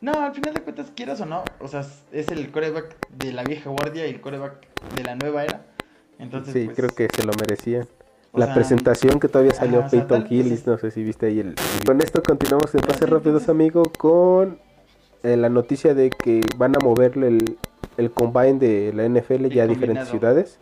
No, 0.00 0.12
al 0.12 0.32
final 0.32 0.54
de 0.54 0.60
cuentas, 0.60 0.92
quieras 0.94 1.20
o 1.22 1.26
no, 1.26 1.42
o 1.58 1.66
sea, 1.66 1.84
es 2.12 2.28
el 2.28 2.52
coreback 2.52 2.96
de 3.10 3.32
la 3.32 3.42
vieja 3.42 3.68
guardia 3.68 4.06
y 4.06 4.10
el 4.10 4.20
coreback 4.20 4.68
de 4.94 5.02
la 5.02 5.16
nueva 5.16 5.42
era. 5.42 5.62
Entonces, 6.20 6.52
sí, 6.52 6.66
pues, 6.66 6.76
creo 6.76 6.90
que 6.90 7.08
se 7.12 7.26
lo 7.26 7.32
merecían. 7.32 7.88
O 8.32 8.38
La 8.38 8.46
sea, 8.46 8.54
presentación 8.54 9.20
que 9.20 9.28
todavía 9.28 9.52
salió 9.54 9.80
ajá, 9.80 9.88
Peyton 9.90 10.22
es- 10.30 10.66
no 10.66 10.78
sé 10.78 10.90
si 10.90 11.02
viste 11.02 11.26
ahí 11.26 11.40
el... 11.40 11.54
Con 11.86 12.00
esto 12.00 12.22
continuamos 12.22 12.74
en 12.74 12.80
sí, 12.82 13.04
rápidos, 13.06 13.48
amigo, 13.48 13.82
con 13.98 14.58
eh, 15.22 15.36
la 15.36 15.48
noticia 15.48 15.94
de 15.94 16.10
que 16.10 16.42
van 16.56 16.74
a 16.76 16.78
moverle 16.84 17.28
el, 17.28 17.58
el 17.96 18.10
combine 18.12 18.58
de 18.58 18.92
la 18.92 19.04
NFL 19.08 19.46
El 19.46 19.50
ya 19.50 19.62
a 19.64 19.66
diferentes 19.66 20.08
ciudades. 20.08 20.58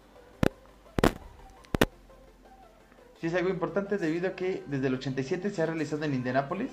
Sí, 3.21 3.29
es 3.29 3.35
algo 3.35 3.49
importante 3.49 3.99
debido 3.99 4.29
a 4.29 4.33
que 4.37 4.63
desde 4.67 4.89
el 4.89 4.95
87 4.95 5.51
se 5.51 5.63
ha 5.63 5.67
realizado 5.67 6.05
en 6.05 6.15
Indianápolis. 6.15 6.71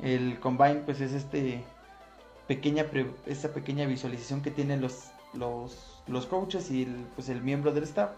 El 0.00 0.38
combine, 0.40 0.82
pues 0.84 1.00
es 1.00 1.12
este 1.12 1.64
pequeña 2.46 2.84
pre- 2.84 3.10
esta 3.26 3.48
pequeña 3.48 3.86
visualización 3.86 4.42
que 4.42 4.50
tienen 4.50 4.80
los, 4.80 5.10
los, 5.34 6.02
los 6.06 6.26
coaches 6.26 6.70
y 6.70 6.84
el, 6.84 7.06
pues 7.14 7.28
el 7.28 7.42
miembro 7.42 7.72
del 7.72 7.84
staff 7.84 8.10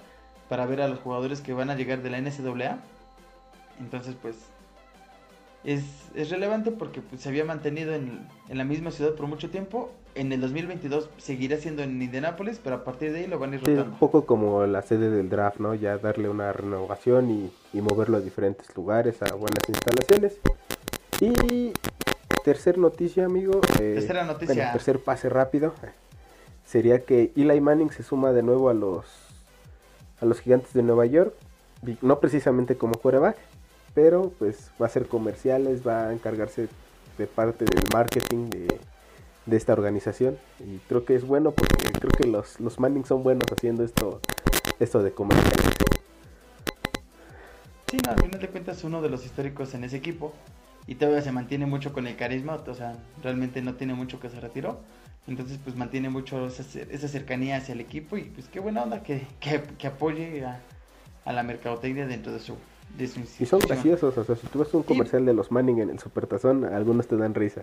para 0.50 0.66
ver 0.66 0.82
a 0.82 0.88
los 0.88 0.98
jugadores 0.98 1.40
que 1.40 1.54
van 1.54 1.70
a 1.70 1.74
llegar 1.76 2.02
de 2.02 2.10
la 2.10 2.18
NCAA. 2.20 2.76
Entonces, 3.80 4.14
pues 4.20 4.36
es, 5.64 5.82
es 6.14 6.28
relevante 6.30 6.70
porque 6.70 7.00
pues, 7.00 7.22
se 7.22 7.28
había 7.30 7.44
mantenido 7.44 7.94
en, 7.94 8.26
en 8.48 8.58
la 8.58 8.64
misma 8.64 8.90
ciudad 8.90 9.14
por 9.14 9.26
mucho 9.26 9.48
tiempo. 9.48 9.90
En 10.16 10.32
el 10.32 10.40
2022 10.40 11.08
seguirá 11.18 11.56
siendo 11.58 11.82
en 11.84 12.02
Indianápolis, 12.02 12.60
pero 12.62 12.76
a 12.76 12.84
partir 12.84 13.12
de 13.12 13.20
ahí 13.20 13.26
lo 13.28 13.38
van 13.38 13.52
a 13.52 13.54
ir 13.54 13.60
rotando. 13.60 13.84
un 13.84 13.98
poco 13.98 14.26
como 14.26 14.66
la 14.66 14.82
sede 14.82 15.08
del 15.08 15.30
draft, 15.30 15.60
¿no? 15.60 15.74
Ya 15.74 15.96
darle 15.98 16.28
una 16.28 16.52
renovación 16.52 17.30
y, 17.30 17.50
y 17.72 17.80
moverlo 17.80 18.16
a 18.16 18.20
diferentes 18.20 18.74
lugares, 18.76 19.22
a 19.22 19.32
buenas 19.34 19.62
instalaciones. 19.68 20.36
Y 21.20 21.72
tercer 22.42 22.76
noticia, 22.78 23.26
amigo. 23.26 23.60
eh, 23.80 23.92
Tercera 23.94 24.24
noticia. 24.24 24.54
bueno, 24.54 24.72
tercer 24.72 24.98
pase 24.98 25.28
rápido. 25.28 25.74
eh, 25.84 25.90
Sería 26.66 27.04
que 27.04 27.32
Eli 27.36 27.60
Manning 27.60 27.90
se 27.92 28.02
suma 28.02 28.32
de 28.32 28.42
nuevo 28.42 28.68
a 28.68 28.74
los 28.74 29.04
a 30.20 30.24
los 30.24 30.40
gigantes 30.40 30.72
de 30.72 30.82
Nueva 30.82 31.06
York. 31.06 31.34
No 32.02 32.20
precisamente 32.20 32.76
como 32.76 32.94
quarterback, 32.94 33.36
pero 33.94 34.32
pues 34.38 34.70
va 34.80 34.86
a 34.86 34.88
hacer 34.88 35.06
comerciales, 35.06 35.86
va 35.86 36.08
a 36.08 36.12
encargarse 36.12 36.68
de 37.18 37.26
parte 37.26 37.64
del 37.64 37.84
marketing 37.92 38.50
de, 38.50 38.78
esta 39.56 39.72
organización. 39.72 40.38
Y 40.60 40.78
creo 40.88 41.04
que 41.04 41.16
es 41.16 41.26
bueno 41.26 41.50
porque 41.50 41.90
creo 41.92 42.10
que 42.10 42.26
los, 42.28 42.60
los 42.60 42.78
Manning 42.78 43.04
son 43.04 43.22
buenos 43.22 43.44
haciendo 43.50 43.82
esto, 43.82 44.20
esto 44.78 45.02
de 45.02 45.12
comerciales. 45.12 45.74
Sí, 47.90 47.98
no, 48.06 48.12
al 48.12 48.20
final 48.20 48.40
de 48.40 48.48
cuentas 48.48 48.84
uno 48.84 49.02
de 49.02 49.08
los 49.08 49.24
históricos 49.24 49.74
en 49.74 49.82
ese 49.82 49.96
equipo 49.96 50.32
y 50.86 50.94
todavía 50.94 51.22
se 51.22 51.32
mantiene 51.32 51.66
mucho 51.66 51.92
con 51.92 52.06
el 52.06 52.16
carisma, 52.16 52.54
o 52.54 52.74
sea, 52.74 52.96
realmente 53.22 53.62
no 53.62 53.74
tiene 53.74 53.94
mucho 53.94 54.20
que 54.20 54.30
se 54.30 54.38
retiró, 54.38 54.78
entonces 55.30 55.58
pues 55.62 55.76
mantiene 55.76 56.10
mucho 56.10 56.46
esa, 56.46 56.62
esa 56.80 57.08
cercanía 57.08 57.56
hacia 57.56 57.72
el 57.72 57.80
equipo 57.80 58.16
y 58.16 58.24
pues 58.24 58.48
qué 58.48 58.60
buena 58.60 58.82
onda 58.82 59.02
que, 59.02 59.26
que, 59.38 59.62
que 59.78 59.86
apoye 59.86 60.44
a, 60.44 60.60
a 61.24 61.32
la 61.32 61.42
mercadotecnia 61.42 62.06
dentro 62.06 62.32
de 62.32 62.40
su, 62.40 62.56
de 62.98 63.06
su 63.06 63.20
Y 63.20 63.22
institución. 63.22 63.60
son 63.60 63.68
graciosos, 63.68 64.18
o 64.18 64.24
sea, 64.24 64.36
si 64.36 64.46
tú 64.48 64.58
ves 64.58 64.74
un 64.74 64.82
comercial 64.82 65.24
de 65.24 65.32
los 65.32 65.50
Manning 65.52 65.78
en 65.80 65.90
el 65.90 65.98
Supertazón, 66.00 66.64
algunos 66.64 67.06
te 67.06 67.16
dan 67.16 67.34
risa. 67.34 67.62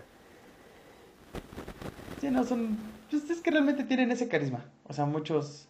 Sí, 2.22 2.32
no, 2.32 2.44
son, 2.44 2.78
pues 3.12 3.30
es 3.30 3.42
que 3.42 3.52
realmente 3.52 3.84
tienen 3.84 4.12
ese 4.12 4.28
carisma, 4.28 4.66
o 4.86 4.94
sea, 4.94 5.06
muchos 5.06 5.68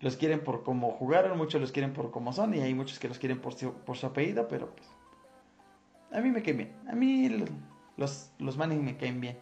los 0.00 0.16
quieren 0.16 0.40
por 0.40 0.62
cómo 0.62 0.92
jugaron, 0.92 1.36
muchos 1.36 1.60
los 1.60 1.72
quieren 1.72 1.92
por 1.92 2.10
cómo 2.12 2.32
son 2.32 2.54
y 2.54 2.60
hay 2.60 2.72
muchos 2.74 2.98
que 3.00 3.08
los 3.08 3.18
quieren 3.18 3.40
por 3.40 3.54
su, 3.54 3.72
por 3.72 3.96
su 3.96 4.06
apellido, 4.06 4.46
pero 4.48 4.68
pues 4.76 4.86
a 6.12 6.20
mí 6.20 6.30
me 6.30 6.42
caen 6.42 6.56
bien, 6.58 6.72
a 6.88 6.92
mí 6.94 7.28
lo- 7.30 7.46
los, 7.96 8.30
los 8.38 8.56
Manning 8.56 8.84
me 8.84 8.96
caen 8.96 9.20
bien, 9.20 9.38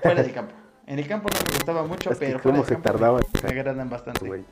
fuera 0.00 0.22
del 0.22 0.32
campo. 0.32 0.54
En 0.86 0.98
el 0.98 1.06
campo 1.08 1.28
no 1.32 1.38
me 1.46 1.52
gustaba 1.56 1.82
mucho, 1.86 2.10
Es 2.10 2.18
pero 2.18 2.38
fuera 2.38 2.58
se 2.64 2.74
campo 2.74 2.88
tardaban. 2.90 3.22
me, 3.34 3.42
me 3.42 3.48
agradan 3.60 3.90
bastante. 3.90 4.44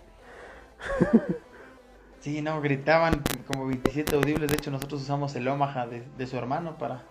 Sí, 2.21 2.41
no, 2.41 2.61
gritaban 2.61 3.23
como 3.47 3.67
27 3.67 4.15
audibles. 4.17 4.49
De 4.51 4.57
hecho, 4.57 4.71
nosotros 4.71 5.03
usamos 5.03 5.35
el 5.35 5.47
Omaha 5.49 5.87
de, 5.87 6.03
de 6.17 6.27
su 6.27 6.37
hermano 6.37 6.79
para 6.79 7.03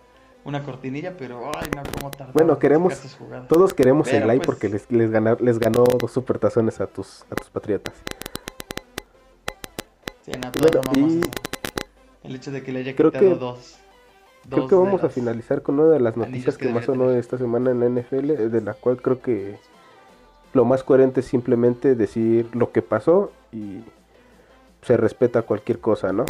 una 0.44 0.64
cortinilla, 0.64 1.16
pero 1.16 1.50
ay, 1.54 1.68
no, 1.76 1.82
cómo 1.98 2.10
tardaban. 2.10 2.32
Bueno, 2.34 2.54
en 2.54 2.58
queremos, 2.58 2.94
todos 3.48 3.74
queremos 3.74 4.08
Pero, 4.08 4.22
el 4.22 4.26
like 4.26 4.44
pues- 4.44 4.56
porque 4.56 4.68
les, 4.68 4.90
les, 4.90 5.10
ganar- 5.10 5.40
les 5.40 5.58
ganó 5.58 5.84
dos 5.84 6.10
supertazones 6.10 6.80
a 6.80 6.86
tus, 6.86 7.24
a 7.30 7.34
tus 7.34 7.48
patriotas. 7.50 7.94
Sí, 10.22 10.32
no, 10.42 10.50
todos 10.50 10.84
Bueno, 10.86 11.08
y-. 11.08 11.20
El 12.24 12.36
hecho 12.36 12.50
de 12.50 12.62
que 12.62 12.72
le 12.72 12.80
haya 12.80 12.96
Creo 12.96 13.10
quitado 13.12 13.32
que- 13.34 13.38
dos. 13.38 13.78
Creo 14.48 14.68
que 14.68 14.74
vamos 14.74 15.04
a 15.04 15.08
finalizar 15.08 15.62
con 15.62 15.78
una 15.78 15.92
de 15.92 16.00
las 16.00 16.16
noticias 16.16 16.58
que 16.58 16.66
que 16.66 16.72
más 16.72 16.84
sonó 16.84 17.10
esta 17.10 17.38
semana 17.38 17.70
en 17.70 17.80
la 17.80 17.86
NFL, 17.86 18.30
eh, 18.30 18.48
de 18.48 18.60
la 18.60 18.74
cual 18.74 19.00
creo 19.00 19.20
que 19.20 19.56
lo 20.52 20.64
más 20.64 20.82
coherente 20.82 21.20
es 21.20 21.26
simplemente 21.26 21.94
decir 21.94 22.48
lo 22.54 22.72
que 22.72 22.82
pasó 22.82 23.32
y 23.52 23.80
se 24.82 24.96
respeta 24.96 25.42
cualquier 25.42 25.78
cosa, 25.78 26.12
¿no? 26.12 26.24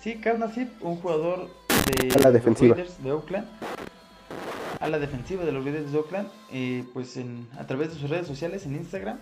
Sí, 0.00 0.16
Carl 0.16 0.38
Nassib, 0.38 0.68
un 0.82 0.96
jugador 0.96 1.48
de 1.68 2.10
A 2.10 2.18
la 2.18 2.24
los 2.24 2.32
defensiva. 2.34 2.76
De 2.76 3.12
Oakland. 3.12 3.46
A 4.80 4.88
la 4.88 4.98
defensiva 4.98 5.44
de 5.44 5.52
los 5.52 5.64
Raiders 5.64 5.90
de 5.90 5.98
Oakland, 5.98 6.28
eh, 6.52 6.84
pues 6.92 7.16
en, 7.16 7.48
a 7.58 7.66
través 7.66 7.88
de 7.94 7.98
sus 7.98 8.10
redes 8.10 8.26
sociales, 8.26 8.66
en 8.66 8.74
Instagram, 8.74 9.18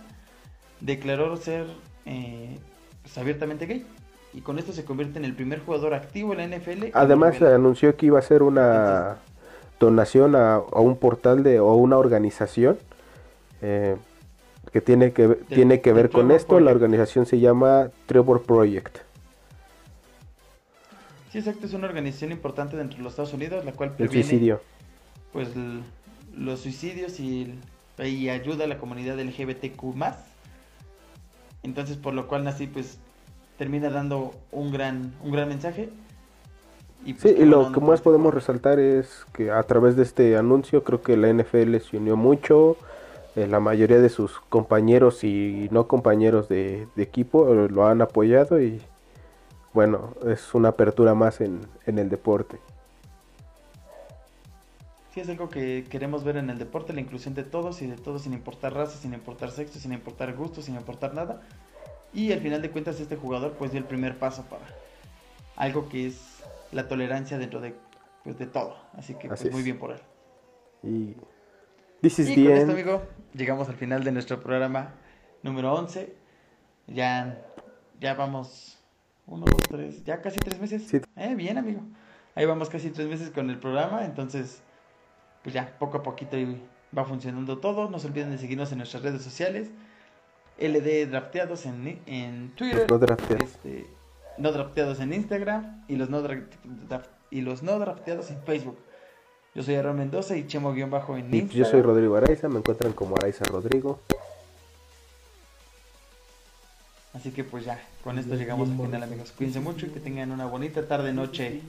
declaró 0.81 1.37
ser 1.37 1.67
eh, 2.05 2.59
pues, 3.01 3.17
abiertamente 3.17 3.65
gay. 3.65 3.85
Y 4.33 4.41
con 4.41 4.57
esto 4.57 4.73
se 4.73 4.83
convierte 4.83 5.19
en 5.19 5.25
el 5.25 5.33
primer 5.35 5.59
jugador 5.59 5.93
activo 5.93 6.33
en 6.33 6.39
la 6.51 6.57
NFL. 6.57 6.85
Además 6.93 7.41
anunció 7.41 7.95
que 7.95 8.07
iba 8.07 8.17
a 8.17 8.19
hacer 8.21 8.41
una 8.43 9.17
donación 9.79 10.35
a, 10.35 10.55
a 10.55 10.79
un 10.79 10.97
portal 10.97 11.43
de 11.43 11.59
o 11.59 11.73
una 11.75 11.97
organización 11.97 12.77
eh, 13.61 13.95
que 14.71 14.81
tiene 14.81 15.11
que 15.13 15.27
Del- 15.27 15.37
tiene 15.45 15.81
que 15.81 15.93
ver 15.93 16.09
con 16.09 16.21
Trevor 16.27 16.35
esto. 16.37 16.59
La 16.59 16.71
organización 16.71 17.25
se 17.27 17.39
llama 17.39 17.89
Trevor 18.07 18.41
Project. 18.43 18.97
Sí, 21.31 21.39
exacto, 21.39 21.65
es 21.65 21.73
una 21.73 21.87
organización 21.87 22.31
importante 22.31 22.77
dentro 22.77 22.97
de 22.97 23.03
los 23.03 23.13
Estados 23.13 23.33
Unidos, 23.33 23.65
la 23.65 23.71
cual 23.73 23.89
El 23.89 23.95
previene 23.95 24.23
suicidio. 24.23 24.61
pues 25.31 25.49
los 26.35 26.59
suicidios 26.61 27.19
y, 27.19 27.57
el- 27.99 28.07
y 28.07 28.29
ayuda 28.29 28.65
a 28.65 28.67
la 28.67 28.77
comunidad 28.79 29.19
LGBTQ+. 29.19 29.95
Entonces, 31.63 31.97
por 31.97 32.13
lo 32.13 32.27
cual 32.27 32.43
Nassib 32.43 32.71
pues 32.73 32.97
termina 33.63 33.89
dando 33.97 34.17
un 34.51 34.67
gran 34.75 34.97
un 35.25 35.31
gran 35.35 35.47
mensaje. 35.53 35.83
Y, 37.09 37.13
pues, 37.15 37.29
Sí, 37.29 37.29
y 37.37 37.45
lo 37.45 37.71
que 37.71 37.79
más 37.79 38.01
podemos 38.01 38.33
resaltar 38.33 38.79
es 38.79 39.25
que 39.33 39.51
a 39.51 39.63
través 39.63 39.95
de 39.95 40.03
este 40.03 40.35
anuncio 40.37 40.83
creo 40.83 41.01
que 41.03 41.15
la 41.17 41.29
NFL 41.29 41.77
se 41.79 41.97
unió 41.97 42.17
mucho. 42.17 42.77
eh, 43.35 43.47
la 43.47 43.59
mayoría 43.59 43.99
de 44.01 44.09
sus 44.09 44.39
compañeros 44.49 45.23
y 45.23 45.69
no 45.71 45.87
compañeros 45.87 46.49
de, 46.49 46.89
de 46.95 47.03
equipo 47.03 47.53
eh, 47.53 47.69
lo 47.69 47.85
han 47.87 48.01
apoyado 48.01 48.61
y 48.61 48.81
bueno, 49.73 50.15
es 50.27 50.53
una 50.55 50.69
apertura 50.69 51.15
más 51.15 51.41
en, 51.41 51.61
en 51.85 51.99
el 51.99 52.09
deporte. 52.09 52.61
Sí, 55.09 55.19
es 55.21 55.29
algo 55.29 55.49
que 55.49 55.87
queremos 55.89 56.23
ver 56.23 56.37
en 56.37 56.49
el 56.49 56.57
deporte, 56.57 56.91
la 56.93 56.99
inclusión 57.01 57.35
de 57.35 57.43
todos 57.43 57.81
y 57.83 57.87
de 57.87 57.97
todos 57.97 58.23
sin 58.23 58.33
importar 58.33 58.73
raza, 58.73 58.97
sin 58.97 59.13
importar 59.13 59.51
sexo, 59.51 59.79
sin 59.79 59.93
importar 59.93 60.35
gusto, 60.35 60.61
sin 60.61 60.75
importar 60.75 61.13
nada. 61.13 61.41
Y 62.13 62.31
al 62.31 62.39
final 62.41 62.61
de 62.61 62.69
cuentas 62.69 62.99
este 62.99 63.15
jugador 63.15 63.53
pues 63.53 63.71
dio 63.71 63.79
el 63.79 63.85
primer 63.85 64.17
paso 64.19 64.43
para 64.43 64.65
algo 65.55 65.89
que 65.89 66.07
es 66.07 66.43
la 66.71 66.87
tolerancia 66.87 67.37
dentro 67.37 67.61
de, 67.61 67.75
pues, 68.23 68.37
de 68.37 68.45
todo. 68.47 68.77
Así 68.93 69.15
que 69.15 69.27
Así 69.27 69.43
pues, 69.45 69.53
muy 69.53 69.63
bien 69.63 69.77
por 69.79 69.91
él. 69.91 69.99
Y 70.83 71.15
this 72.01 72.19
is 72.19 72.29
Y 72.29 72.35
the 72.35 72.43
con 72.43 72.51
end. 72.51 72.59
esto, 72.59 72.71
amigo, 72.73 73.03
llegamos 73.33 73.69
al 73.69 73.75
final 73.75 74.03
de 74.03 74.11
nuestro 74.11 74.39
programa 74.39 74.93
número 75.41 75.73
11. 75.73 76.13
Ya, 76.87 77.41
ya 77.99 78.13
vamos, 78.15 78.77
uno, 79.25 79.45
dos, 79.45 79.61
tres, 79.69 80.03
ya 80.03 80.21
casi 80.21 80.37
tres 80.39 80.59
meses. 80.59 80.83
Sí. 80.87 80.99
Eh, 81.15 81.35
bien, 81.35 81.57
amigo. 81.57 81.81
Ahí 82.35 82.45
vamos 82.45 82.69
casi 82.69 82.89
tres 82.89 83.07
meses 83.07 83.29
con 83.29 83.49
el 83.49 83.59
programa, 83.59 84.05
entonces, 84.05 84.61
pues 85.43 85.53
ya, 85.53 85.77
poco 85.77 85.97
a 85.97 86.03
poquito 86.03 86.35
va 86.97 87.05
funcionando 87.05 87.59
todo. 87.59 87.89
No 87.89 87.99
se 87.99 88.07
olviden 88.07 88.31
de 88.31 88.37
seguirnos 88.37 88.71
en 88.71 88.79
nuestras 88.79 89.03
redes 89.03 89.21
sociales. 89.21 89.69
LD 90.59 91.09
Drafteados 91.09 91.65
en, 91.65 92.01
en 92.05 92.51
Twitter. 92.55 92.89
No 92.89 92.99
drafteados. 92.99 93.43
este, 93.49 93.87
no 94.37 94.51
drafteados 94.51 94.99
en 94.99 95.13
Instagram 95.13 95.83
y 95.87 95.95
los 95.95 96.09
no, 96.09 96.23
y 97.31 97.41
los 97.41 97.63
no 97.63 97.79
drafteados 97.79 98.29
en 98.31 98.41
Facebook. 98.43 98.77
Yo 99.55 99.61
soy 99.61 99.75
Aaron 99.75 99.97
Mendoza 99.97 100.35
y 100.35 100.47
Chemo 100.47 100.73
guion 100.73 100.89
bajo 100.89 101.15
en 101.15 101.33
Y 101.33 101.41
pues, 101.41 101.53
yo 101.53 101.65
soy 101.65 101.79
Instagram. 101.79 101.85
Rodrigo 101.85 102.15
Araiza, 102.15 102.49
me 102.49 102.59
encuentran 102.59 102.93
como 102.93 103.15
Araiza 103.15 103.43
Rodrigo. 103.45 103.99
Así 107.13 107.31
que 107.31 107.43
pues 107.43 107.63
ya, 107.63 107.79
con 108.03 108.17
esto 108.17 108.35
llegamos 108.35 108.69
al 108.69 108.75
final 108.75 109.03
amigos. 109.03 109.31
Cuídense 109.37 109.59
mucho 109.59 109.85
y 109.85 109.89
que 109.89 109.99
tengan 109.99 110.31
una 110.31 110.45
bonita 110.45 110.87
tarde, 110.87 111.13
noche. 111.13 111.61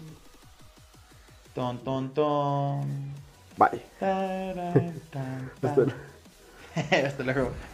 Ton, 1.54 1.78
ton, 1.84 2.14
ton. 2.14 3.12
Bye. 3.56 3.82
Tan, 4.00 5.00
tan. 5.10 5.52
Hasta 7.04 7.22
luego. 7.22 7.50